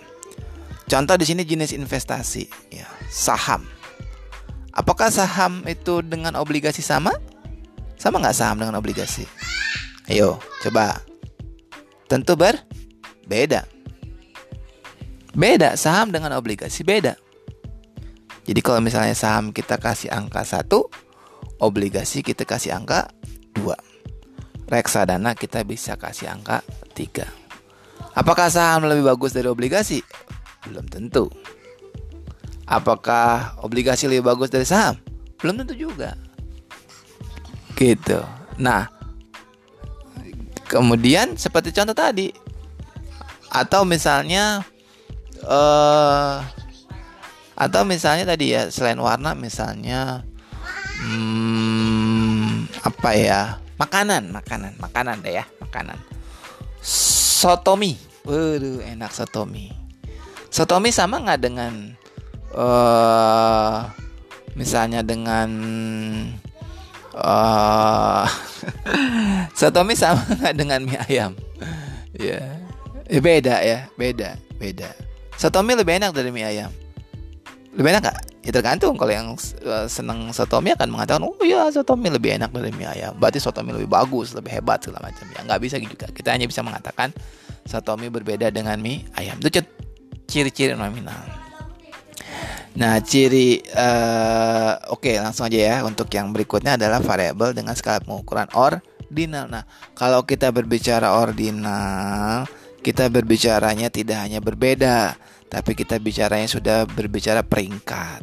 Contoh 0.91 1.17
di 1.17 1.25
sini 1.25 1.47
jenis 1.47 1.73
investasi, 1.73 2.51
ya, 2.75 2.85
saham. 3.09 3.63
Apakah 4.75 5.09
saham 5.09 5.63
itu 5.67 6.03
dengan 6.03 6.35
obligasi 6.35 6.83
sama? 6.83 7.15
Sama 7.95 8.19
nggak 8.19 8.37
saham 8.37 8.59
dengan 8.59 8.75
obligasi? 8.75 9.23
Ayo, 10.11 10.43
coba. 10.67 11.10
Tentu 12.11 12.35
berbeda. 12.35 13.63
Beda 15.31 15.79
saham 15.79 16.11
dengan 16.11 16.35
obligasi 16.35 16.83
beda. 16.83 17.15
Jadi 18.51 18.61
kalau 18.67 18.83
misalnya 18.83 19.15
saham 19.15 19.55
kita 19.55 19.79
kasih 19.79 20.11
angka 20.11 20.43
1, 20.43 20.67
obligasi 21.63 22.27
kita 22.27 22.43
kasih 22.43 22.75
angka 22.75 23.15
2. 23.55 23.63
Reksadana 24.67 25.39
kita 25.39 25.63
bisa 25.63 25.95
kasih 25.95 26.35
angka 26.35 26.67
3. 26.99 27.31
Apakah 28.19 28.51
saham 28.51 28.91
lebih 28.91 29.07
bagus 29.07 29.31
dari 29.31 29.47
obligasi? 29.47 30.03
Belum 30.67 30.83
tentu. 30.91 31.31
Apakah 32.67 33.55
obligasi 33.63 34.11
lebih 34.11 34.27
bagus 34.27 34.51
dari 34.51 34.67
saham? 34.67 34.99
Belum 35.39 35.63
tentu 35.63 35.79
juga. 35.79 36.19
Gitu. 37.79 38.19
Nah, 38.59 39.00
kemudian 40.71 41.35
seperti 41.35 41.75
contoh 41.75 41.99
tadi 41.99 42.31
atau 43.51 43.83
misalnya 43.83 44.63
uh, 45.43 46.39
atau 47.59 47.83
misalnya 47.83 48.23
tadi 48.23 48.55
ya 48.55 48.71
selain 48.71 49.03
warna 49.03 49.35
misalnya 49.35 50.23
hmm, 51.03 52.71
apa 52.87 53.11
ya 53.19 53.43
makanan 53.75 54.31
makanan 54.31 54.79
makanan 54.79 55.19
deh 55.27 55.43
ya 55.43 55.45
makanan. 55.59 55.99
Sotomi. 57.41 57.99
Waduh 58.23 58.85
enak 58.85 59.11
sotomi. 59.17 59.73
Sotomi 60.53 60.93
sama 60.93 61.25
nggak 61.25 61.41
dengan 61.41 61.73
uh, 62.53 63.89
misalnya 64.55 65.01
dengan 65.01 65.49
uh, 67.31 68.27
sotomi 69.57 69.99
sama 69.99 70.23
nggak 70.39 70.55
dengan 70.55 70.81
mie 70.85 71.01
ayam? 71.09 71.33
Ya. 72.15 72.43
Yeah. 73.11 73.23
beda 73.23 73.59
ya 73.63 73.91
beda 73.99 74.39
beda. 74.59 74.91
Sotomi 75.35 75.75
lebih 75.75 75.99
enak 75.99 76.15
dari 76.15 76.31
mie 76.31 76.47
ayam? 76.47 76.71
Lebih 77.75 77.91
enak 77.97 78.03
gak? 78.13 78.19
Ya 78.45 78.51
tergantung. 78.55 78.95
Kalau 78.95 79.11
yang 79.11 79.35
uh, 79.67 79.87
seneng 79.89 80.31
sotomi 80.31 80.75
akan 80.75 80.91
mengatakan 80.91 81.23
oh 81.25 81.35
ya 81.43 81.71
sotomi 81.73 82.13
lebih 82.13 82.39
enak 82.39 82.53
dari 82.53 82.71
mie 82.77 82.87
ayam. 82.87 83.17
Berarti 83.17 83.41
sotomi 83.41 83.73
lebih 83.73 83.89
bagus 83.91 84.37
lebih 84.37 84.53
hebat 84.53 84.85
segala 84.85 85.11
macam. 85.11 85.27
Ya 85.33 85.41
nggak 85.43 85.61
bisa 85.65 85.77
juga. 85.81 86.07
Kita 86.13 86.31
hanya 86.31 86.47
bisa 86.47 86.63
mengatakan 86.63 87.11
sotomi 87.65 88.13
berbeda 88.13 88.53
dengan 88.53 88.79
mie 88.79 89.09
ayam. 89.17 89.41
Itu 89.43 89.65
ciri-ciri 90.31 90.79
nominal 90.79 91.40
nah 92.71 93.03
ciri 93.03 93.59
uh, 93.75 94.95
oke 94.95 95.03
okay, 95.03 95.19
langsung 95.19 95.51
aja 95.51 95.59
ya 95.59 95.77
untuk 95.83 96.07
yang 96.15 96.31
berikutnya 96.31 96.79
adalah 96.79 97.03
variabel 97.03 97.51
dengan 97.51 97.75
skala 97.75 97.99
pengukuran 97.99 98.47
ordinal 98.55 99.51
nah 99.51 99.67
kalau 99.99 100.23
kita 100.23 100.55
berbicara 100.55 101.19
ordinal 101.19 102.47
kita 102.81 103.11
berbicaranya 103.11 103.91
tidak 103.91 104.23
hanya 104.23 104.39
berbeda 104.39 105.19
tapi 105.51 105.75
kita 105.75 105.99
bicaranya 105.99 106.47
sudah 106.47 106.87
berbicara 106.87 107.43
peringkat. 107.43 108.23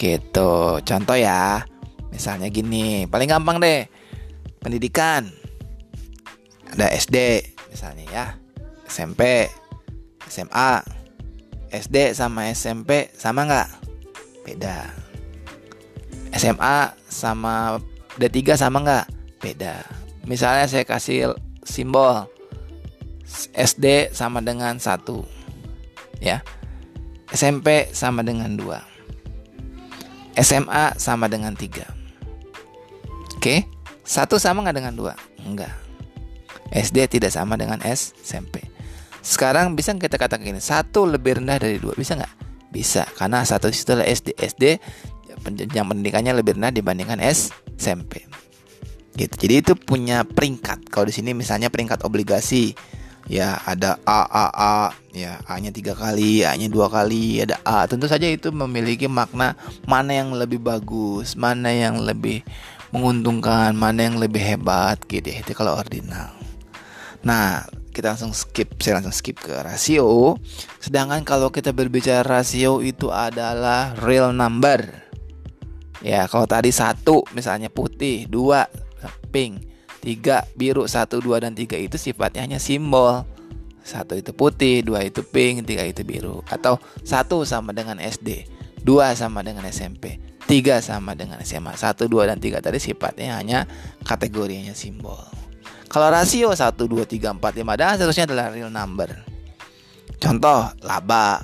Gitu. 0.00 0.80
Contoh 0.80 1.16
ya. 1.16 1.60
Misalnya 2.08 2.48
gini, 2.48 3.04
paling 3.04 3.28
gampang 3.28 3.60
deh. 3.60 3.84
Pendidikan. 4.64 5.28
Ada 6.72 6.88
SD 6.96 7.44
misalnya 7.68 8.04
ya. 8.08 8.26
SMP, 8.88 9.52
SMA. 10.24 10.95
SD 11.70 12.12
sama 12.14 12.50
SMP 12.52 13.10
sama 13.16 13.46
nggak? 13.46 13.68
Beda. 14.46 14.90
SMA 16.36 16.94
sama 17.08 17.80
D3 18.20 18.58
sama 18.58 18.82
nggak? 18.82 19.06
Beda. 19.42 19.82
Misalnya 20.26 20.66
saya 20.66 20.82
kasih 20.82 21.34
simbol 21.62 22.26
SD 23.54 24.10
sama 24.14 24.42
dengan 24.42 24.78
satu 24.78 25.26
ya. 26.22 26.42
SMP 27.30 27.90
sama 27.90 28.22
dengan 28.22 28.54
2. 28.54 30.38
SMA 30.38 30.94
sama 30.94 31.26
dengan 31.26 31.58
3. 31.58 31.96
Oke, 33.36 33.62
satu 34.02 34.42
sama 34.42 34.66
nggak 34.66 34.74
dengan 34.74 34.94
dua? 34.98 35.14
Enggak. 35.46 35.70
SD 36.74 37.06
tidak 37.06 37.30
sama 37.30 37.54
dengan 37.54 37.78
SMP. 37.86 38.58
Sekarang 39.26 39.74
bisa 39.74 39.90
kita 39.98 40.14
katakan 40.14 40.46
ini 40.46 40.62
satu 40.62 41.02
lebih 41.02 41.42
rendah 41.42 41.58
dari 41.58 41.82
dua 41.82 41.98
bisa 41.98 42.14
nggak? 42.14 42.34
Bisa 42.70 43.02
karena 43.18 43.42
satu 43.42 43.66
itu 43.66 43.82
adalah 43.90 44.06
SD. 44.06 44.38
SD 44.38 44.64
yang 45.74 45.90
pendidikannya 45.90 46.30
lebih 46.38 46.54
rendah 46.54 46.70
dibandingkan 46.70 47.18
SMP. 47.74 48.22
Gitu. 49.18 49.34
Jadi 49.34 49.54
itu 49.66 49.72
punya 49.74 50.22
peringkat. 50.22 50.86
Kalau 50.86 51.10
di 51.10 51.14
sini 51.16 51.34
misalnya 51.34 51.74
peringkat 51.74 52.06
obligasi 52.06 52.70
ya 53.26 53.58
ada 53.66 53.98
A 54.06 54.22
A 54.22 54.46
A 54.54 54.76
ya 55.10 55.42
A 55.50 55.58
nya 55.58 55.74
tiga 55.74 55.98
kali 55.98 56.46
A 56.46 56.54
nya 56.54 56.70
dua 56.70 56.86
kali 56.86 57.42
ada 57.42 57.58
A 57.66 57.82
tentu 57.90 58.06
saja 58.06 58.30
itu 58.30 58.54
memiliki 58.54 59.10
makna 59.10 59.58
mana 59.82 60.14
yang 60.14 60.30
lebih 60.30 60.62
bagus 60.62 61.34
mana 61.34 61.74
yang 61.74 61.98
lebih 61.98 62.46
menguntungkan 62.94 63.74
mana 63.74 64.06
yang 64.06 64.22
lebih 64.22 64.38
hebat 64.38 65.02
gitu 65.10 65.26
ya 65.26 65.42
itu 65.42 65.52
kalau 65.58 65.74
ordinal 65.74 66.30
nah 67.26 67.66
kita 67.96 68.12
langsung 68.12 68.36
skip 68.36 68.76
saya 68.76 69.00
langsung 69.00 69.16
skip 69.16 69.40
ke 69.40 69.56
rasio. 69.64 70.36
Sedangkan 70.84 71.24
kalau 71.24 71.48
kita 71.48 71.72
berbicara 71.72 72.20
rasio 72.20 72.84
itu 72.84 73.08
adalah 73.08 73.96
real 74.04 74.36
number. 74.36 74.84
Ya 76.04 76.28
kalau 76.28 76.44
tadi 76.44 76.68
satu 76.68 77.24
misalnya 77.32 77.72
putih 77.72 78.28
dua 78.28 78.68
pink 79.32 79.64
tiga 80.04 80.44
biru 80.52 80.84
satu 80.84 81.24
dua 81.24 81.40
dan 81.40 81.56
tiga 81.56 81.80
itu 81.80 81.96
sifatnya 81.96 82.44
hanya 82.44 82.60
simbol. 82.60 83.24
Satu 83.80 84.12
itu 84.12 84.36
putih 84.36 84.84
dua 84.84 85.00
itu 85.00 85.24
pink 85.24 85.64
tiga 85.64 85.88
itu 85.88 86.04
biru. 86.04 86.44
Atau 86.52 86.76
satu 87.00 87.48
sama 87.48 87.72
dengan 87.72 87.96
SD 87.96 88.44
dua 88.84 89.16
sama 89.16 89.40
dengan 89.40 89.64
SMP 89.72 90.20
tiga 90.44 90.84
sama 90.84 91.16
dengan 91.16 91.40
SMA 91.42 91.74
satu 91.74 92.06
dua 92.06 92.28
dan 92.28 92.38
tiga 92.38 92.62
tadi 92.62 92.78
sifatnya 92.78 93.34
hanya 93.34 93.66
kategorinya 94.06 94.76
simbol 94.78 95.45
kalau 95.96 96.12
rasio 96.12 96.52
satu 96.52 96.84
dua 96.84 97.08
tiga 97.08 97.32
empat 97.32 97.56
lima 97.56 97.72
dan 97.72 97.96
seterusnya 97.96 98.28
adalah 98.28 98.52
real 98.52 98.68
number. 98.68 99.16
Contoh 100.20 100.68
laba 100.84 101.40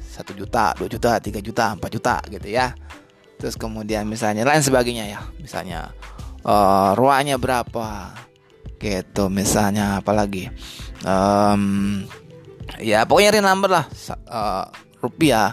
satu 0.00 0.32
juta 0.32 0.72
dua 0.72 0.88
juta 0.88 1.20
tiga 1.20 1.44
juta 1.44 1.76
empat 1.76 1.90
juta 1.92 2.16
gitu 2.32 2.48
ya. 2.48 2.72
Terus 3.36 3.60
kemudian 3.60 4.08
misalnya 4.08 4.48
lain 4.48 4.64
sebagainya 4.64 5.04
ya. 5.04 5.20
Misalnya 5.36 5.92
uh, 6.48 6.96
ruangnya 6.96 7.36
berapa 7.36 8.16
gitu. 8.80 9.28
Misalnya 9.28 10.00
apalagi 10.00 10.48
um, 11.04 12.00
ya 12.80 13.04
pokoknya 13.04 13.36
real 13.36 13.52
number 13.52 13.68
lah. 13.68 13.84
Uh, 14.24 14.64
rupiah. 15.04 15.52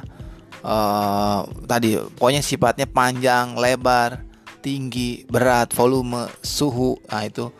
Uh, 0.63 1.43
tadi 1.67 1.99
pokoknya 1.99 2.39
sifatnya 2.39 2.87
panjang 2.87 3.59
lebar 3.59 4.23
tinggi 4.63 5.27
berat 5.27 5.75
volume 5.75 6.31
suhu. 6.39 6.95
Nah 7.11 7.27
itu 7.27 7.51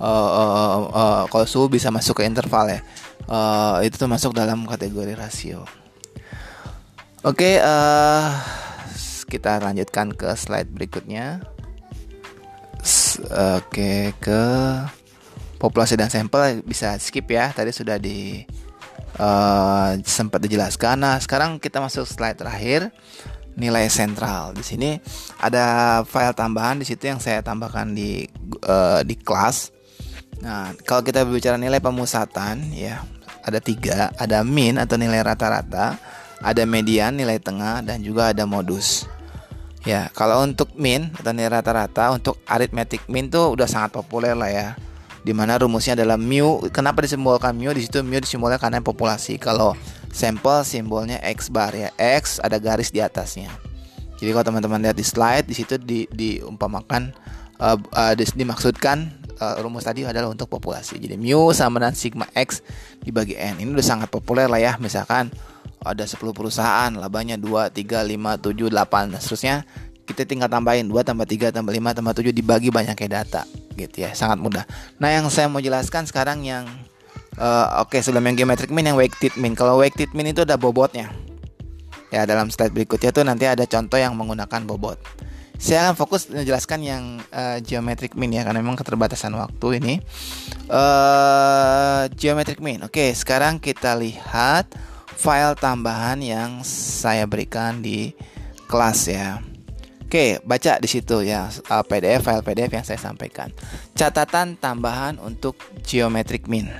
uh, 0.00 0.30
uh, 0.30 0.68
uh, 0.90 1.22
kalau 1.28 1.46
suhu 1.48 1.66
bisa 1.70 1.92
masuk 1.92 2.20
ke 2.20 2.28
interval 2.28 2.68
ya 2.68 2.80
uh, 3.28 3.80
itu 3.84 3.96
tuh 3.96 4.10
masuk 4.10 4.32
dalam 4.32 4.64
kategori 4.64 5.16
rasio 5.16 5.64
oke 7.26 7.36
okay, 7.36 7.60
uh, 7.60 8.36
kita 9.26 9.58
lanjutkan 9.58 10.14
ke 10.14 10.30
slide 10.38 10.70
berikutnya 10.70 11.42
Oke, 13.26 14.14
ke 14.22 14.42
populasi 15.58 15.98
dan 15.98 16.12
sampel 16.12 16.62
bisa 16.62 16.94
skip 17.00 17.26
ya. 17.26 17.50
Tadi 17.50 17.74
sudah 17.74 17.98
di 17.98 18.46
uh, 19.18 19.98
sempat 20.04 20.38
dijelaskan. 20.44 21.00
Nah, 21.00 21.16
sekarang 21.18 21.58
kita 21.58 21.80
masuk 21.80 22.06
slide 22.06 22.38
terakhir 22.38 22.94
nilai 23.56 23.88
sentral. 23.88 24.52
Di 24.52 24.62
sini 24.62 25.00
ada 25.40 26.00
file 26.04 26.36
tambahan 26.36 26.78
di 26.78 26.86
situ 26.86 27.08
yang 27.08 27.18
saya 27.18 27.40
tambahkan 27.40 27.96
di 27.96 28.28
uh, 28.68 29.00
di 29.02 29.16
kelas. 29.16 29.75
Nah, 30.44 30.76
kalau 30.84 31.00
kita 31.00 31.24
berbicara 31.24 31.56
nilai 31.56 31.80
pemusatan 31.80 32.72
ya 32.76 33.00
ada 33.46 33.62
tiga, 33.62 34.10
ada 34.18 34.42
min 34.42 34.76
atau 34.76 34.98
nilai 34.98 35.22
rata-rata, 35.22 35.96
ada 36.42 36.62
median 36.66 37.14
nilai 37.14 37.38
tengah 37.38 37.80
dan 37.86 38.02
juga 38.02 38.34
ada 38.34 38.42
modus. 38.44 39.06
Ya, 39.86 40.10
kalau 40.18 40.42
untuk 40.42 40.74
min 40.74 41.14
atau 41.14 41.30
nilai 41.30 41.62
rata-rata 41.62 42.10
untuk 42.10 42.42
arithmetic 42.50 43.06
min 43.06 43.30
tuh 43.30 43.54
udah 43.54 43.70
sangat 43.70 43.94
populer 43.94 44.34
lah 44.34 44.50
ya. 44.50 44.68
Di 45.22 45.30
mana 45.30 45.58
rumusnya 45.58 45.94
adalah 45.94 46.18
mu. 46.18 46.58
Kenapa 46.74 47.06
disimbolkan 47.06 47.54
mu? 47.54 47.70
Di 47.70 47.86
situ 47.86 48.02
mu 48.02 48.18
disimbolkan 48.18 48.58
karena 48.58 48.82
populasi. 48.82 49.38
Kalau 49.38 49.78
sampel 50.10 50.66
simbolnya 50.66 51.22
x 51.22 51.50
bar 51.50 51.70
ya. 51.70 51.94
X 51.98 52.42
ada 52.42 52.58
garis 52.58 52.90
di 52.90 52.98
atasnya. 52.98 53.50
Jadi 54.18 54.30
kalau 54.34 54.44
teman-teman 54.50 54.82
lihat 54.82 54.98
di 54.98 55.06
slide 55.06 55.46
di 55.46 55.54
situ 55.54 55.78
di 55.78 56.08
diumpamakan 56.10 57.14
uh, 57.62 57.78
uh, 57.94 58.12
dimaksudkan 58.14 59.12
uh, 59.40 59.56
rumus 59.60 59.84
tadi 59.84 60.04
adalah 60.04 60.32
untuk 60.32 60.48
populasi. 60.48 61.00
Jadi 61.00 61.16
mu 61.16 61.52
sama 61.52 61.80
dengan 61.80 61.94
sigma 61.94 62.26
x 62.32 62.60
dibagi 63.00 63.36
n. 63.36 63.60
Ini 63.60 63.70
udah 63.72 63.86
sangat 63.86 64.08
populer 64.08 64.48
lah 64.48 64.60
ya. 64.60 64.72
Misalkan 64.80 65.32
ada 65.86 66.02
10 66.02 66.18
perusahaan 66.34 66.90
labanya 66.90 67.38
2, 67.38 67.70
3, 67.70 68.02
5, 68.02 68.42
7, 68.42 68.74
8 68.74 69.12
dan 69.14 69.20
seterusnya 69.22 69.54
kita 70.06 70.22
tinggal 70.22 70.50
tambahin 70.50 70.86
2 70.86 71.02
tambah 71.02 71.26
3 71.26 71.54
tambah 71.54 71.70
5 71.70 71.98
tambah 71.98 72.14
7 72.14 72.30
dibagi 72.34 72.70
banyaknya 72.70 73.22
data 73.22 73.42
gitu 73.74 74.06
ya 74.06 74.14
sangat 74.14 74.38
mudah 74.38 74.64
nah 75.02 75.10
yang 75.10 75.26
saya 75.30 75.50
mau 75.50 75.62
jelaskan 75.62 76.06
sekarang 76.06 76.46
yang 76.46 76.66
uh, 77.38 77.82
oke 77.82 77.94
okay, 77.94 78.00
sebelum 78.02 78.22
yang 78.30 78.38
geometric 78.38 78.70
mean 78.70 78.86
yang 78.86 78.98
weighted 78.98 79.34
mean 79.38 79.58
kalau 79.58 79.82
weighted 79.82 80.10
mean 80.14 80.30
itu 80.30 80.46
ada 80.46 80.54
bobotnya 80.58 81.10
ya 82.14 82.22
dalam 82.22 82.48
slide 82.54 82.70
berikutnya 82.72 83.10
tuh 83.10 83.26
nanti 83.26 83.50
ada 83.50 83.66
contoh 83.66 83.98
yang 83.98 84.14
menggunakan 84.14 84.62
bobot 84.64 84.98
saya 85.56 85.88
akan 85.88 85.96
fokus 85.96 86.28
menjelaskan 86.28 86.80
yang 86.84 87.04
uh, 87.32 87.58
geometric 87.64 88.12
mean 88.14 88.32
ya 88.32 88.44
karena 88.44 88.60
memang 88.60 88.76
keterbatasan 88.76 89.32
waktu 89.34 89.80
ini 89.80 89.94
uh, 90.68 92.06
geometric 92.12 92.60
mean 92.60 92.84
oke 92.84 92.92
okay, 92.92 93.16
sekarang 93.16 93.56
kita 93.56 93.96
lihat 93.96 94.68
file 95.16 95.56
tambahan 95.56 96.20
yang 96.20 96.60
saya 96.62 97.24
berikan 97.24 97.80
di 97.80 98.12
kelas 98.68 99.08
ya. 99.08 99.40
Oke, 100.06 100.38
baca 100.46 100.78
di 100.78 100.86
situ 100.86 101.26
ya 101.26 101.50
uh, 101.50 101.82
PDF 101.82 102.22
file 102.22 102.44
PDF 102.44 102.70
yang 102.70 102.86
saya 102.86 103.00
sampaikan. 103.00 103.50
Catatan 103.98 104.54
tambahan 104.54 105.18
untuk 105.18 105.58
geometric 105.82 106.46
mean. 106.46 106.70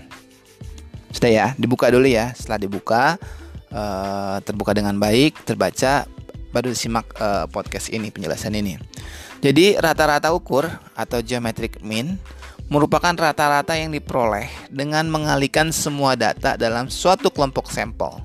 Sudah 1.11 1.33
ya, 1.33 1.47
dibuka 1.59 1.91
dulu 1.91 2.07
ya. 2.07 2.31
Setelah 2.37 2.61
dibuka 2.61 3.03
uh, 3.73 4.39
terbuka 4.47 4.77
dengan 4.77 4.95
baik, 5.01 5.43
terbaca 5.43 6.07
baru 6.57 6.73
disimak 6.73 7.05
uh, 7.21 7.45
podcast 7.53 7.93
ini 7.93 8.09
penjelasan 8.09 8.57
ini. 8.57 8.81
Jadi 9.45 9.77
rata-rata 9.77 10.33
ukur 10.33 10.65
atau 10.97 11.21
geometric 11.21 11.85
mean 11.85 12.17
merupakan 12.73 13.13
rata-rata 13.13 13.77
yang 13.77 13.93
diperoleh 13.93 14.49
dengan 14.73 15.05
mengalihkan 15.13 15.69
semua 15.69 16.17
data 16.17 16.57
dalam 16.57 16.89
suatu 16.89 17.29
kelompok 17.29 17.69
sampel. 17.69 18.25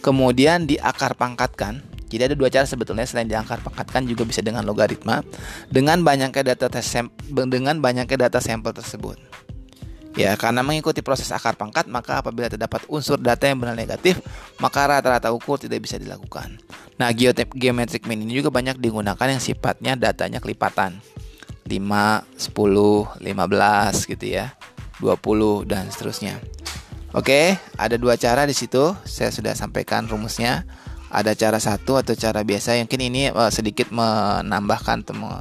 Kemudian 0.00 0.64
diakar 0.64 1.12
pangkatkan. 1.12 1.84
Jadi 2.08 2.32
ada 2.32 2.36
dua 2.40 2.48
cara 2.48 2.64
sebetulnya 2.64 3.04
selain 3.04 3.28
diakar 3.28 3.60
pangkatkan 3.60 4.08
juga 4.08 4.24
bisa 4.24 4.40
dengan 4.40 4.64
logaritma 4.64 5.20
dengan 5.68 6.00
banyaknya 6.00 6.56
data 6.56 6.72
dengan 7.28 7.84
banyaknya 7.84 8.16
data 8.16 8.40
sampel 8.40 8.72
tersebut. 8.72 9.27
Ya, 10.16 10.34
karena 10.34 10.64
mengikuti 10.64 11.04
proses 11.04 11.28
akar 11.30 11.54
pangkat, 11.54 11.84
maka 11.86 12.24
apabila 12.24 12.48
terdapat 12.48 12.82
unsur 12.88 13.20
data 13.20 13.44
yang 13.44 13.60
benar 13.60 13.76
negatif, 13.76 14.18
maka 14.58 14.88
rata-rata 14.88 15.30
ukur 15.30 15.60
tidak 15.60 15.84
bisa 15.84 16.00
dilakukan. 16.00 16.58
Nah, 16.96 17.12
geometric 17.54 18.08
mean 18.08 18.24
ini 18.24 18.40
juga 18.40 18.50
banyak 18.50 18.80
digunakan 18.80 19.26
yang 19.28 19.38
sifatnya 19.38 19.94
datanya 19.94 20.42
kelipatan. 20.42 20.98
5, 21.68 21.68
10, 21.68 23.20
15 23.20 24.10
gitu 24.16 24.26
ya. 24.26 24.56
20 24.98 25.68
dan 25.68 25.86
seterusnya. 25.92 26.40
Oke, 27.16 27.56
ada 27.80 27.96
dua 27.96 28.20
cara 28.20 28.44
di 28.44 28.52
situ. 28.52 28.92
Saya 29.08 29.32
sudah 29.32 29.56
sampaikan 29.56 30.04
rumusnya. 30.04 30.68
Ada 31.08 31.32
cara 31.32 31.56
satu 31.56 31.96
atau 31.96 32.12
cara 32.12 32.44
biasa. 32.44 32.76
Mungkin 32.84 33.00
ini 33.00 33.22
uh, 33.32 33.48
sedikit 33.48 33.88
menambahkan 33.88 35.08
temu 35.08 35.32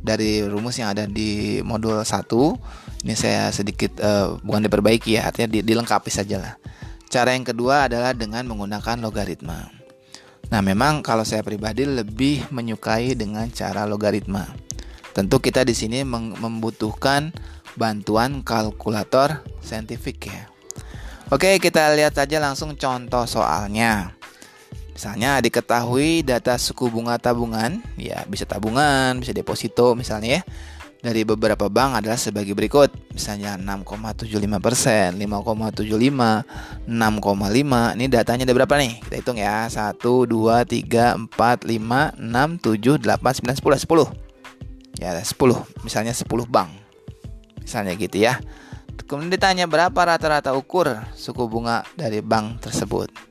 dari 0.00 0.44
rumus 0.44 0.80
yang 0.80 0.92
ada 0.96 1.04
di 1.04 1.60
modul 1.60 2.00
1 2.00 2.08
Ini 3.00 3.14
saya 3.16 3.48
sedikit 3.48 3.96
uh, 4.00 4.36
bukan 4.44 4.68
diperbaiki 4.68 5.16
ya, 5.16 5.32
artinya 5.32 5.48
dilengkapi 5.60 6.12
saja 6.12 6.36
lah. 6.36 6.54
Cara 7.08 7.32
yang 7.32 7.48
kedua 7.48 7.88
adalah 7.88 8.12
dengan 8.12 8.44
menggunakan 8.44 9.00
logaritma. 9.00 9.72
Nah, 10.52 10.60
memang 10.60 11.00
kalau 11.00 11.24
saya 11.24 11.40
pribadi 11.40 11.88
lebih 11.88 12.44
menyukai 12.52 13.16
dengan 13.16 13.48
cara 13.48 13.88
logaritma. 13.88 14.50
Tentu 15.16 15.40
kita 15.40 15.64
di 15.64 15.72
sini 15.72 16.04
membutuhkan 16.04 17.32
bantuan 17.74 18.44
kalkulator 18.44 19.42
saintifik 19.64 20.28
ya. 20.28 20.50
Oke, 21.30 21.56
kita 21.62 21.94
lihat 21.94 22.18
saja 22.18 22.42
langsung 22.42 22.74
contoh 22.74 23.22
soalnya. 23.24 24.19
Misalnya 25.00 25.40
diketahui 25.40 26.20
data 26.20 26.60
suku 26.60 26.92
bunga 26.92 27.16
tabungan, 27.16 27.80
ya 27.96 28.20
bisa 28.28 28.44
tabungan, 28.44 29.16
bisa 29.16 29.32
deposito 29.32 29.96
misalnya 29.96 30.36
ya. 30.36 30.42
Dari 31.00 31.24
beberapa 31.24 31.72
bank 31.72 32.04
adalah 32.04 32.20
sebagai 32.20 32.52
berikut. 32.52 32.92
Misalnya 33.16 33.56
6,75 33.56 34.60
persen, 34.60 35.16
5,75, 35.16 36.44
6,5. 36.84 37.96
Ini 37.96 38.04
datanya 38.12 38.44
ada 38.44 38.52
berapa 38.52 38.74
nih? 38.76 39.00
Kita 39.00 39.16
hitung 39.24 39.40
ya. 39.40 39.72
1, 39.72 39.96
2, 39.96 40.68
3, 40.68 41.16
4, 41.16 41.64
5, 41.64 42.20
6, 42.20 42.60
7, 42.60 43.00
8, 43.00 43.40
9, 43.40 43.56
10, 43.56 43.80
10 43.80 45.00
Ya 45.00 45.16
10, 45.16 45.32
misalnya 45.80 46.12
10 46.12 46.44
bank. 46.44 46.68
Misalnya 47.64 47.96
gitu 47.96 48.20
ya. 48.20 48.36
Kemudian 49.08 49.32
ditanya 49.32 49.64
berapa 49.64 49.96
rata-rata 49.96 50.52
ukur 50.52 50.92
suku 51.16 51.48
bunga 51.48 51.88
dari 51.96 52.20
bank 52.20 52.68
tersebut. 52.68 53.29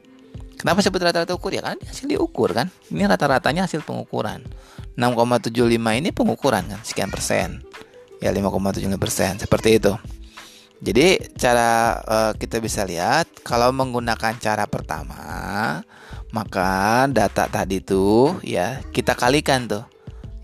Kenapa 0.60 0.84
sebut 0.84 1.00
rata-rata 1.00 1.32
ukur 1.32 1.56
ya? 1.56 1.64
Kan 1.64 1.80
hasil 1.80 2.12
diukur 2.12 2.52
kan. 2.52 2.68
Ini 2.92 3.08
rata-ratanya 3.08 3.64
hasil 3.64 3.80
pengukuran. 3.88 4.44
6,75 5.00 5.56
ini 5.72 6.12
pengukuran 6.12 6.68
kan 6.68 6.84
sekian 6.84 7.08
persen. 7.08 7.64
Ya 8.20 8.36
5,75 8.36 9.00
persen 9.00 9.40
seperti 9.40 9.80
itu. 9.80 9.96
Jadi 10.84 11.32
cara 11.40 12.04
uh, 12.04 12.32
kita 12.36 12.60
bisa 12.60 12.84
lihat 12.84 13.28
kalau 13.48 13.72
menggunakan 13.72 14.36
cara 14.40 14.68
pertama 14.68 15.80
maka 16.30 17.04
data 17.10 17.50
tadi 17.50 17.82
tuh 17.82 18.38
ya 18.46 18.80
kita 18.94 19.18
kalikan 19.18 19.66
tuh 19.66 19.84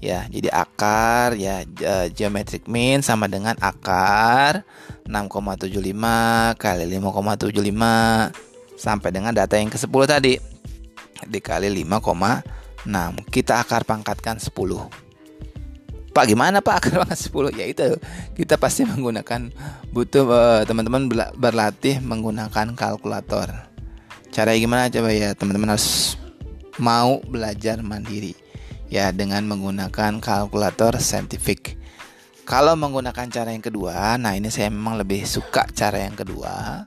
ya 0.01 0.25
jadi 0.27 0.49
akar 0.49 1.37
ya 1.37 1.61
geometric 2.09 2.65
mean 2.65 3.05
sama 3.05 3.29
dengan 3.29 3.53
akar 3.61 4.65
6,75 5.05 6.57
kali 6.57 6.83
5,75 6.89 8.44
sampai 8.75 9.09
dengan 9.11 9.31
data 9.31 9.55
yang 9.57 9.71
ke-10 9.71 10.03
tadi. 10.07 10.33
Dikali 11.25 11.71
5,6 11.71 12.85
kita 13.33 13.63
akar 13.63 13.87
pangkatkan 13.87 14.37
10 14.37 14.51
Pak 16.15 16.25
gimana 16.27 16.59
Pak 16.61 16.75
akar 16.79 16.93
pangkat 17.01 17.19
10 17.31 17.59
ya 17.59 17.65
itu 17.65 17.87
kita 18.37 18.59
pasti 18.61 18.85
menggunakan 18.85 19.49
butuh 19.89 20.23
eh, 20.29 20.61
teman-teman 20.69 21.09
uh, 21.11 21.31
berlatih 21.33 22.03
menggunakan 22.03 22.75
kalkulator. 22.77 23.51
Cara 24.29 24.51
gimana? 24.55 24.91
Coba 24.91 25.11
ya 25.15 25.31
teman-teman 25.33 25.75
harus 25.75 26.19
mau 26.77 27.23
belajar 27.25 27.79
mandiri. 27.81 28.35
Ya 28.91 29.09
dengan 29.09 29.43
menggunakan 29.49 30.21
kalkulator 30.21 30.99
saintifik 31.01 31.79
kalau 32.45 32.77
menggunakan 32.77 33.25
cara 33.33 33.49
yang 33.49 33.65
kedua, 33.65 34.21
nah 34.21 34.37
ini 34.37 34.53
saya 34.53 34.69
memang 34.69 35.01
lebih 35.01 35.25
suka 35.25 35.65
cara 35.73 36.05
yang 36.05 36.13
kedua. 36.13 36.85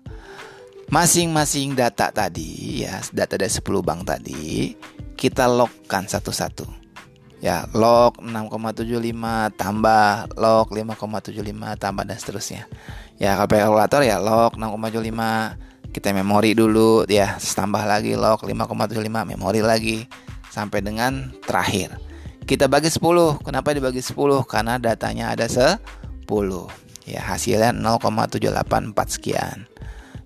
Masing-masing 0.89 1.77
data 1.77 2.09
tadi, 2.09 2.81
ya 2.81 3.05
data 3.13 3.37
dari 3.37 3.53
10 3.53 3.61
bank 3.85 4.09
tadi, 4.09 4.73
kita 5.21 5.45
logkan 5.45 6.09
satu-satu. 6.09 6.65
Ya, 7.45 7.69
log 7.77 8.19
6,75 8.19 9.53
tambah 9.55 10.33
log 10.35 10.67
5,75 10.73 11.77
tambah 11.77 12.03
dan 12.09 12.17
seterusnya. 12.17 12.65
Ya, 13.21 13.37
kalau 13.37 13.77
kalkulator 13.77 14.01
ya 14.01 14.17
log 14.17 14.57
6,75 14.57 15.93
kita 15.93 16.09
memori 16.17 16.57
dulu 16.57 17.05
ya, 17.05 17.37
tambah 17.37 17.85
lagi 17.85 18.17
log 18.17 18.41
5,75 18.43 19.29
memori 19.29 19.61
lagi 19.61 20.09
sampai 20.49 20.81
dengan 20.81 21.37
terakhir. 21.45 22.01
Kita 22.49 22.65
bagi 22.65 22.89
10. 22.89 23.45
Kenapa 23.45 23.77
dibagi 23.77 24.01
10? 24.01 24.41
Karena 24.49 24.81
datanya 24.81 25.37
ada 25.37 25.45
10. 25.53 25.77
Ya, 27.05 27.21
hasilnya 27.29 27.77
0,784 27.77 29.15
sekian. 29.21 29.69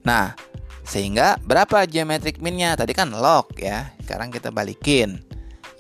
Nah, 0.03 0.35
sehingga 0.83 1.39
berapa 1.43 1.87
geometric 1.87 2.43
minnya? 2.43 2.75
Tadi 2.75 2.93
kan 2.93 3.11
log 3.11 3.55
ya. 3.59 3.95
Sekarang 4.03 4.35
kita 4.35 4.51
balikin. 4.51 5.23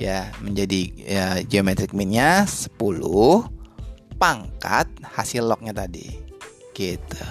Ya, 0.00 0.32
menjadi 0.42 0.80
ya, 0.98 1.26
geometric 1.46 1.92
minnya 1.94 2.48
10 2.48 2.74
pangkat 4.16 4.88
hasil 5.14 5.46
lognya 5.46 5.74
tadi. 5.74 6.18
Gitu. 6.74 7.24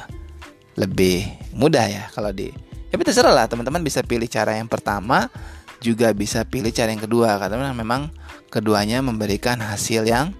Lebih 0.79 1.25
mudah 1.51 1.83
ya 1.89 2.07
kalau 2.13 2.31
di 2.31 2.53
Ya 2.91 2.99
terserah 2.99 3.31
lah 3.31 3.47
teman-teman 3.47 3.79
bisa 3.87 4.03
pilih 4.03 4.27
cara 4.27 4.59
yang 4.59 4.67
pertama 4.67 5.31
juga 5.79 6.11
bisa 6.11 6.43
pilih 6.43 6.75
cara 6.75 6.91
yang 6.91 6.99
kedua 6.99 7.39
karena 7.39 7.71
memang 7.71 8.11
keduanya 8.51 8.99
memberikan 8.99 9.63
hasil 9.63 10.03
yang 10.03 10.35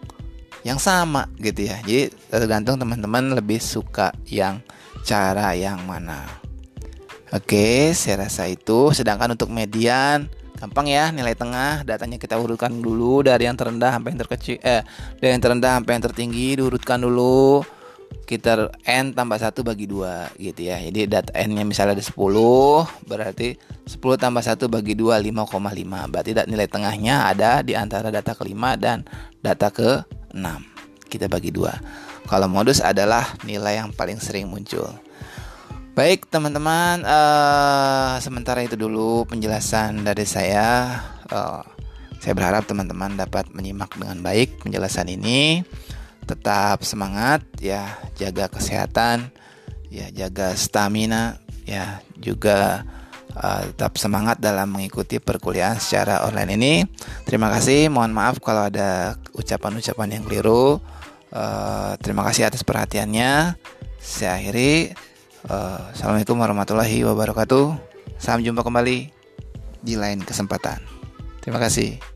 yang 0.68 0.76
sama 0.76 1.32
gitu 1.40 1.72
ya. 1.72 1.80
Jadi 1.80 2.12
tergantung 2.28 2.76
teman-teman 2.76 3.40
lebih 3.40 3.64
suka 3.64 4.12
yang 4.28 4.60
cara 5.08 5.56
yang 5.56 5.80
mana. 5.88 6.41
Oke, 7.32 7.96
saya 7.96 8.28
rasa 8.28 8.44
itu. 8.52 8.92
Sedangkan 8.92 9.32
untuk 9.32 9.48
median 9.56 10.28
gampang 10.60 10.84
ya 10.92 11.16
nilai 11.16 11.32
tengah. 11.32 11.88
Datanya 11.88 12.20
kita 12.20 12.36
urutkan 12.36 12.76
dulu 12.84 13.24
dari 13.24 13.48
yang 13.48 13.56
terendah 13.56 13.96
sampai 13.96 14.12
yang 14.12 14.20
terkecil 14.20 14.60
eh 14.60 14.84
dari 15.16 15.32
yang 15.32 15.40
terendah 15.40 15.80
sampai 15.80 15.92
yang 15.96 16.04
tertinggi 16.12 16.60
diurutkan 16.60 17.00
dulu. 17.00 17.64
Kita 18.28 18.68
n 18.84 19.16
tambah 19.16 19.40
satu 19.40 19.64
bagi 19.64 19.88
dua 19.88 20.28
gitu 20.36 20.60
ya. 20.60 20.76
Jadi 20.84 21.08
data 21.08 21.32
n 21.32 21.56
nya 21.56 21.64
misalnya 21.64 21.96
ada 21.96 22.04
10 22.04 22.20
berarti 23.08 23.56
10 23.88 23.96
tambah 24.20 24.44
satu 24.44 24.68
bagi 24.68 25.00
dua 25.00 25.16
5,5 25.16 26.12
berarti 26.12 26.32
nilai 26.52 26.68
tengahnya 26.68 27.32
ada 27.32 27.64
di 27.64 27.80
antara 27.80 28.12
data 28.12 28.36
kelima 28.36 28.76
dan 28.76 29.08
data 29.40 29.72
ke 29.72 30.04
6 30.36 31.08
kita 31.08 31.32
bagi 31.32 31.56
dua. 31.56 31.80
Kalau 32.28 32.52
modus 32.52 32.84
adalah 32.84 33.24
nilai 33.48 33.80
yang 33.80 33.96
paling 33.96 34.20
sering 34.20 34.52
muncul 34.52 34.92
baik 35.92 36.32
teman-teman 36.32 37.04
uh, 37.04 38.16
sementara 38.24 38.64
itu 38.64 38.80
dulu 38.80 39.28
penjelasan 39.28 40.08
dari 40.08 40.24
saya. 40.24 41.00
Uh, 41.28 41.64
saya 42.22 42.38
berharap 42.38 42.64
teman-teman 42.70 43.18
dapat 43.18 43.50
menyimak 43.52 43.92
dengan 44.00 44.24
baik 44.24 44.64
penjelasan 44.64 45.12
ini. 45.12 45.66
Tetap 46.24 46.86
semangat 46.88 47.44
ya 47.60 48.00
jaga 48.16 48.48
kesehatan 48.48 49.34
ya 49.92 50.08
jaga 50.16 50.56
stamina 50.56 51.44
ya 51.68 52.00
juga 52.16 52.88
uh, 53.36 53.68
tetap 53.76 54.00
semangat 54.00 54.40
dalam 54.40 54.72
mengikuti 54.72 55.20
perkuliahan 55.20 55.82
secara 55.82 56.24
online 56.24 56.52
ini. 56.56 56.74
Terima 57.28 57.52
kasih. 57.52 57.92
Mohon 57.92 58.16
maaf 58.16 58.40
kalau 58.40 58.72
ada 58.72 59.20
ucapan-ucapan 59.36 60.22
yang 60.22 60.24
keliru. 60.24 60.80
Uh, 61.32 62.00
terima 62.00 62.24
kasih 62.24 62.48
atas 62.48 62.64
perhatiannya. 62.64 63.60
Saya 64.00 64.40
akhiri 64.40 65.11
assalamualaikum 65.48 66.38
warahmatullahi 66.38 67.02
wabarakatuh. 67.02 67.74
Sampai 68.22 68.46
jumpa 68.46 68.62
kembali 68.62 69.10
di 69.82 69.94
lain 69.98 70.22
kesempatan. 70.22 70.78
Terima 71.42 71.58
kasih 71.58 72.11